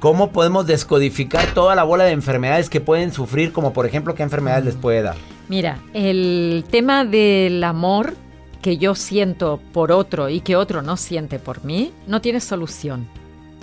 ¿Cómo 0.00 0.32
podemos 0.32 0.66
descodificar 0.66 1.54
toda 1.54 1.74
la 1.74 1.84
bola 1.84 2.04
de 2.04 2.12
enfermedades 2.12 2.68
que 2.68 2.80
pueden 2.80 3.12
sufrir, 3.12 3.52
como 3.52 3.72
por 3.72 3.86
ejemplo 3.86 4.14
qué 4.14 4.22
enfermedades 4.22 4.64
les 4.64 4.74
puede 4.74 5.02
dar? 5.02 5.16
Mira, 5.48 5.78
el 5.92 6.64
tema 6.70 7.04
del 7.04 7.62
amor 7.64 8.14
que 8.62 8.78
yo 8.78 8.94
siento 8.94 9.60
por 9.72 9.92
otro 9.92 10.30
y 10.30 10.40
que 10.40 10.56
otro 10.56 10.80
no 10.80 10.96
siente 10.96 11.38
por 11.38 11.64
mí, 11.64 11.92
no 12.06 12.22
tiene 12.22 12.40
solución. 12.40 13.06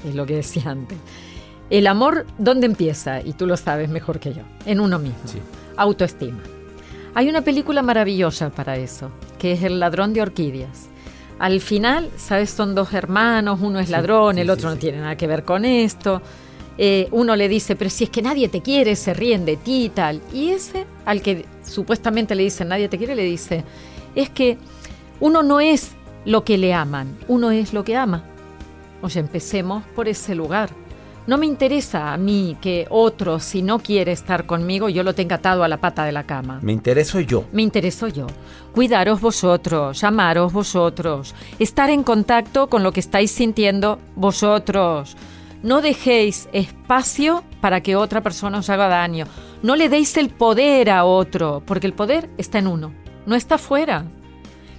Es 0.08 0.16
lo 0.16 0.26
que 0.26 0.36
decía 0.36 0.70
antes. 0.70 0.98
El 1.72 1.88
amor, 1.88 2.28
¿dónde 2.38 2.68
empieza? 2.68 3.22
Y 3.22 3.34
tú 3.34 3.48
lo 3.48 3.58
sabes 3.58 3.90
mejor 3.90 4.20
que 4.20 4.34
yo. 4.34 4.44
En 4.66 4.80
uno 4.80 5.00
mismo. 5.00 5.18
Autoestima. 5.78 6.42
Hay 7.14 7.28
una 7.28 7.42
película 7.42 7.82
maravillosa 7.82 8.50
para 8.52 8.78
eso, 8.78 9.12
que 9.38 9.52
es 9.52 9.64
El 9.64 9.80
ladrón 9.80 10.14
de 10.14 10.22
orquídeas. 10.22 10.88
Al 11.40 11.60
final, 11.60 12.10
¿sabes? 12.16 12.52
Son 12.52 12.74
dos 12.74 12.94
hermanos, 12.94 13.60
uno 13.62 13.80
es 13.80 13.90
ladrón, 13.90 14.38
el 14.38 14.50
otro 14.50 14.70
no 14.70 14.78
tiene 14.78 15.00
nada 15.00 15.18
que 15.18 15.28
ver 15.28 15.44
con 15.44 15.66
esto. 15.66 16.22
Eh, 16.78 17.10
uno 17.12 17.36
le 17.36 17.50
dice, 17.50 17.76
pero 17.76 17.90
si 17.90 18.06
es 18.06 18.10
que 18.10 18.22
nadie 18.22 18.48
te 18.48 18.62
quiere, 18.62 18.96
se 18.96 19.14
ríen 19.14 19.44
de 19.44 19.58
ti 19.58 19.86
y 19.86 19.90
tal. 19.90 20.22
Y 20.34 20.52
ese, 20.52 20.86
al 21.04 21.22
que 21.22 21.46
supuestamente 21.66 22.34
le 22.36 22.44
dicen, 22.44 22.70
nadie 22.70 22.88
te 22.88 22.98
quiere, 22.98 23.16
le 23.16 23.24
dice, 23.24 23.66
es 24.16 24.30
que 24.30 24.58
uno 25.20 25.44
no 25.44 25.60
es 25.60 25.92
lo 26.26 26.46
que 26.46 26.58
le 26.58 26.74
aman, 26.74 27.18
uno 27.28 27.52
es 27.52 27.74
lo 27.74 27.84
que 27.84 27.98
ama. 27.98 28.24
O 29.02 29.10
sea, 29.10 29.20
empecemos 29.20 29.84
por 29.96 30.08
ese 30.08 30.34
lugar. 30.34 30.70
No 31.32 31.38
me 31.38 31.46
interesa 31.46 32.12
a 32.12 32.18
mí 32.18 32.58
que 32.60 32.88
otro, 32.90 33.40
si 33.40 33.62
no 33.62 33.80
quiere 33.80 34.12
estar 34.12 34.46
conmigo, 34.46 34.90
yo 34.90 35.02
lo 35.02 35.16
tenga 35.16 35.38
atado 35.38 35.64
a 35.64 35.70
la 35.70 35.78
pata 35.78 36.04
de 36.04 36.12
la 36.12 36.26
cama. 36.26 36.60
Me 36.62 36.74
intereso 36.74 37.22
yo. 37.22 37.46
Me 37.54 37.62
intereso 37.62 38.10
yo. 38.10 38.28
Cuidaros 38.74 39.22
vosotros, 39.22 40.04
amaros 40.04 40.52
vosotros, 40.52 41.34
estar 41.58 41.90
en 41.90 42.04
contacto 42.04 42.68
con 42.68 42.84
lo 42.84 42.92
que 42.92 43.00
estáis 43.00 43.32
sintiendo 43.32 43.98
vosotros. 44.14 45.16
No 45.64 45.82
dejéis 45.82 46.50
espacio 46.52 47.46
para 47.62 47.80
que 47.80 47.96
otra 47.96 48.20
persona 48.20 48.58
os 48.58 48.70
haga 48.70 48.90
daño. 48.90 49.26
No 49.64 49.78
le 49.78 49.88
deis 49.88 50.18
el 50.18 50.32
poder 50.32 50.90
a 50.90 51.06
otro, 51.06 51.64
porque 51.66 51.88
el 51.88 51.94
poder 51.94 52.30
está 52.38 52.60
en 52.60 52.68
uno, 52.68 52.92
no 53.26 53.36
está 53.38 53.58
fuera. 53.58 54.04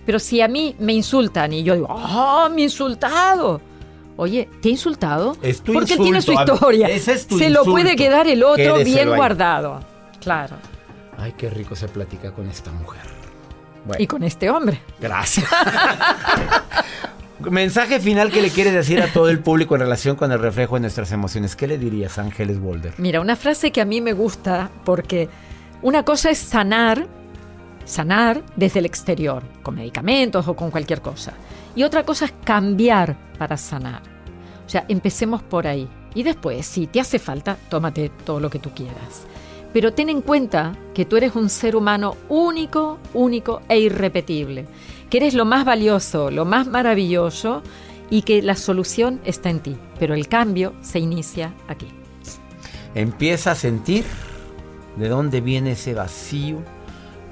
Pero 0.04 0.18
si 0.18 0.42
a 0.42 0.48
mí 0.48 0.76
me 0.78 0.92
insultan 0.92 1.54
y 1.54 1.62
yo 1.62 1.72
digo, 1.76 1.86
¡ah, 1.88 2.50
me 2.54 2.64
insultado! 2.64 3.71
Oye, 4.16 4.48
¿te 4.60 4.68
ha 4.68 4.72
insultado? 4.72 5.36
Es 5.42 5.62
tu 5.62 5.72
porque 5.72 5.94
él 5.94 6.00
tiene 6.00 6.22
su 6.22 6.32
historia. 6.32 6.88
ese 6.88 7.12
es 7.12 7.26
tu 7.26 7.38
Se 7.38 7.50
lo 7.50 7.64
puede 7.64 7.96
quedar 7.96 8.26
el 8.28 8.42
otro 8.42 8.56
Quédeselo 8.56 8.84
bien 8.84 9.08
ahí. 9.08 9.16
guardado. 9.16 9.80
Claro. 10.20 10.56
Ay, 11.16 11.34
qué 11.36 11.48
rico 11.50 11.74
se 11.74 11.88
platica 11.88 12.32
con 12.32 12.48
esta 12.48 12.70
mujer. 12.72 13.02
Y 13.98 14.06
con 14.06 14.22
este 14.22 14.48
hombre. 14.50 14.80
Gracias. 15.00 15.46
Mensaje 17.50 17.98
final 17.98 18.30
que 18.30 18.40
le 18.40 18.50
quieres 18.50 18.72
decir 18.72 19.00
a 19.02 19.08
todo 19.12 19.28
el 19.28 19.40
público 19.40 19.74
en 19.74 19.80
relación 19.80 20.14
con 20.14 20.30
el 20.30 20.38
reflejo 20.38 20.76
de 20.76 20.82
nuestras 20.82 21.10
emociones. 21.10 21.56
¿Qué 21.56 21.66
le 21.66 21.76
dirías, 21.76 22.18
Ángeles 22.18 22.60
Boulder? 22.60 22.94
Mira, 22.98 23.20
una 23.20 23.34
frase 23.34 23.72
que 23.72 23.80
a 23.80 23.84
mí 23.84 24.00
me 24.00 24.12
gusta 24.12 24.70
porque 24.84 25.28
una 25.82 26.04
cosa 26.04 26.30
es 26.30 26.38
sanar, 26.38 27.08
sanar 27.84 28.42
desde 28.54 28.78
el 28.78 28.86
exterior, 28.86 29.42
con 29.64 29.74
medicamentos 29.74 30.46
o 30.46 30.54
con 30.54 30.70
cualquier 30.70 31.00
cosa. 31.00 31.32
Y 31.74 31.84
otra 31.84 32.04
cosa 32.04 32.26
es 32.26 32.34
cambiar 32.44 33.16
para 33.38 33.56
sanar. 33.56 34.02
O 34.66 34.68
sea, 34.68 34.84
empecemos 34.88 35.42
por 35.42 35.66
ahí. 35.66 35.88
Y 36.14 36.22
después, 36.22 36.66
si 36.66 36.86
te 36.86 37.00
hace 37.00 37.18
falta, 37.18 37.56
tómate 37.68 38.10
todo 38.24 38.40
lo 38.40 38.50
que 38.50 38.58
tú 38.58 38.70
quieras. 38.74 39.26
Pero 39.72 39.94
ten 39.94 40.10
en 40.10 40.20
cuenta 40.20 40.76
que 40.94 41.06
tú 41.06 41.16
eres 41.16 41.34
un 41.34 41.48
ser 41.48 41.76
humano 41.76 42.16
único, 42.28 42.98
único 43.14 43.62
e 43.68 43.78
irrepetible. 43.78 44.66
Que 45.08 45.16
eres 45.16 45.34
lo 45.34 45.44
más 45.44 45.64
valioso, 45.64 46.30
lo 46.30 46.44
más 46.44 46.66
maravilloso 46.66 47.62
y 48.10 48.22
que 48.22 48.42
la 48.42 48.56
solución 48.56 49.20
está 49.24 49.48
en 49.48 49.60
ti. 49.60 49.76
Pero 49.98 50.14
el 50.14 50.28
cambio 50.28 50.74
se 50.82 50.98
inicia 50.98 51.54
aquí. 51.68 51.88
Empieza 52.94 53.52
a 53.52 53.54
sentir 53.54 54.04
de 54.96 55.08
dónde 55.08 55.40
viene 55.40 55.72
ese 55.72 55.94
vacío, 55.94 56.58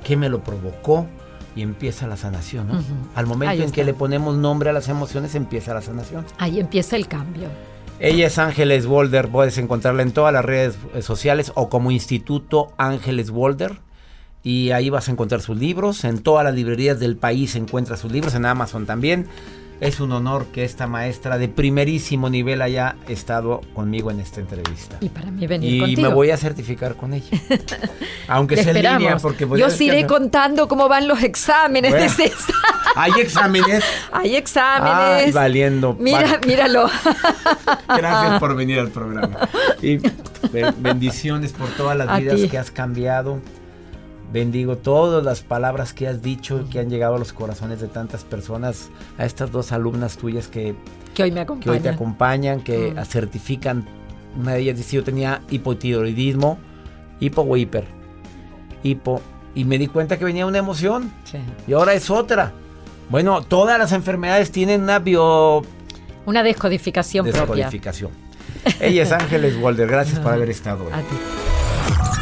qué 0.03 0.17
me 0.17 0.31
lo 0.31 0.43
provocó 0.43 1.07
y 1.57 1.63
empieza 1.63 2.07
la 2.07 2.17
sanación. 2.17 2.69
¿no? 2.69 2.83
Al 3.15 3.27
momento 3.27 3.53
Ahí 3.53 3.63
en 3.63 3.73
que 3.73 3.85
le 3.85 3.95
ponemos 3.95 4.37
nombre 4.37 4.71
a 4.71 4.73
las 4.73 4.89
emociones, 4.89 5.35
empieza 5.35 5.75
la 5.75 5.83
sanación. 5.83 6.25
Ahí 6.39 6.61
empieza 6.61 6.97
el 6.97 7.09
cambio. 7.09 7.49
Ella 7.99 8.29
es 8.29 8.39
Ángeles 8.39 8.87
Boulder, 8.87 9.29
puedes 9.29 9.59
encontrarla 9.59 10.03
en 10.03 10.13
todas 10.13 10.33
las 10.33 10.45
redes 10.45 10.79
eh, 10.95 11.03
sociales 11.03 11.53
o 11.55 11.69
como 11.69 11.91
Instituto 11.91 12.73
Ángeles 12.79 13.31
Boulder. 13.31 13.79
Y 14.43 14.71
ahí 14.71 14.89
vas 14.89 15.09
a 15.09 15.13
encontrar 15.13 15.43
sus 15.43 15.59
libros. 15.59 16.05
En 16.05 16.23
todas 16.23 16.45
las 16.45 16.55
librerías 16.55 16.99
del 16.99 17.19
país 17.19 17.57
encuentras 17.57 18.01
sus 18.01 18.11
libros, 18.11 18.35
en 18.35 18.47
Amazon 18.47 18.87
también. 18.87 19.27
Es 19.81 19.99
un 19.99 20.13
honor 20.13 20.45
que 20.53 20.63
esta 20.65 20.87
maestra 20.87 21.39
de 21.39 21.49
primerísimo 21.49 22.29
nivel 22.29 22.61
haya 22.61 22.97
estado 23.09 23.63
conmigo 23.73 24.11
en 24.11 24.21
esta 24.21 24.41
entrevista. 24.41 24.99
Y 25.01 25.09
para 25.09 25.31
mí 25.31 25.47
venir 25.47 25.73
Y 25.75 25.79
contigo. 25.81 26.03
me 26.03 26.09
voy 26.15 26.31
a 26.31 26.37
certificar 26.37 26.97
con 26.97 27.15
ella. 27.15 27.27
Aunque 28.29 28.63
sea 28.63 28.73
en 28.73 28.83
línea, 28.99 29.17
porque 29.17 29.47
pues, 29.47 29.59
Yo 29.59 29.69
os 29.69 29.81
iré 29.81 30.07
contando 30.07 30.69
cómo 30.69 30.87
van 30.89 31.09
los 31.09 31.23
exámenes 31.23 31.93
Bueno. 31.93 32.05
de 32.05 32.11
César. 32.11 32.55
Hay 32.95 33.13
exámenes. 33.21 33.83
Hay 34.13 34.37
exámenes. 34.37 35.27
Ay, 35.27 35.33
valiendo. 35.33 35.97
Mira, 35.99 36.39
míralo. 36.47 36.87
Gracias 37.89 38.39
por 38.39 38.55
venir 38.55 38.81
al 38.81 38.91
programa. 38.91 39.49
Y 39.81 39.97
be- 39.97 40.75
bendiciones 40.79 41.53
por 41.53 41.69
todas 41.71 41.97
las 41.97 42.09
A 42.09 42.19
vidas 42.19 42.37
ti. 42.37 42.49
que 42.49 42.59
has 42.59 42.71
cambiado. 42.71 43.39
Bendigo 44.33 44.77
todas 44.77 45.25
las 45.25 45.41
palabras 45.41 45.93
que 45.93 46.07
has 46.07 46.23
dicho 46.23 46.61
y 46.61 46.71
que 46.71 46.79
han 46.79 46.89
llegado 46.89 47.17
a 47.17 47.19
los 47.19 47.33
corazones 47.33 47.81
de 47.81 47.89
tantas 47.89 48.23
personas. 48.25 48.91
A 49.19 49.25
estas 49.25 49.51
dos 49.51 49.73
alumnas 49.73 50.17
tuyas 50.17 50.47
que, 50.49 50.75
Que 51.15 51.25
hoy 51.25 51.33
me 51.33 51.45
que 51.45 51.71
hoy 51.71 51.81
te 51.81 51.89
acompaña. 51.89 52.53
acompañan, 52.53 52.61
que 52.61 52.93
Mm. 52.93 53.05
certifican. 53.07 53.85
Una 54.39 54.53
de 54.53 54.61
ellas 54.61 54.77
dice: 54.77 54.97
Yo 54.97 55.03
tenía 55.05 55.41
hipotiroidismo, 55.51 56.59
hipo 57.19 57.43
o 57.43 57.57
hiper. 57.57 57.85
Hipo. 58.85 59.21
Y 59.55 59.65
me 59.65 59.79
di 59.79 59.89
cuenta 59.89 60.17
que 60.17 60.25
venía 60.25 60.47
una 60.47 60.59
emoción. 60.59 61.11
Sí. 61.25 61.39
Y 61.67 61.73
ahora 61.73 61.95
es 61.95 62.09
otra. 62.09 62.53
Bueno, 63.09 63.43
todas 63.43 63.77
las 63.81 63.91
enfermedades 63.91 64.53
tienen 64.53 64.83
una 64.83 65.01
bio 65.01 65.63
Una 66.27 66.45
descodificación 66.45 67.25
propia. 67.27 67.65
descodificación. 67.65 68.13
Ella 68.79 69.03
es 69.03 69.11
Ángeles 69.11 69.57
Walder. 69.61 69.89
Gracias 69.89 70.21
por 70.21 70.33
haber 70.33 70.51
estado 70.51 70.85
hoy. 70.85 70.93
A 70.93 70.99
ti. 71.01 71.17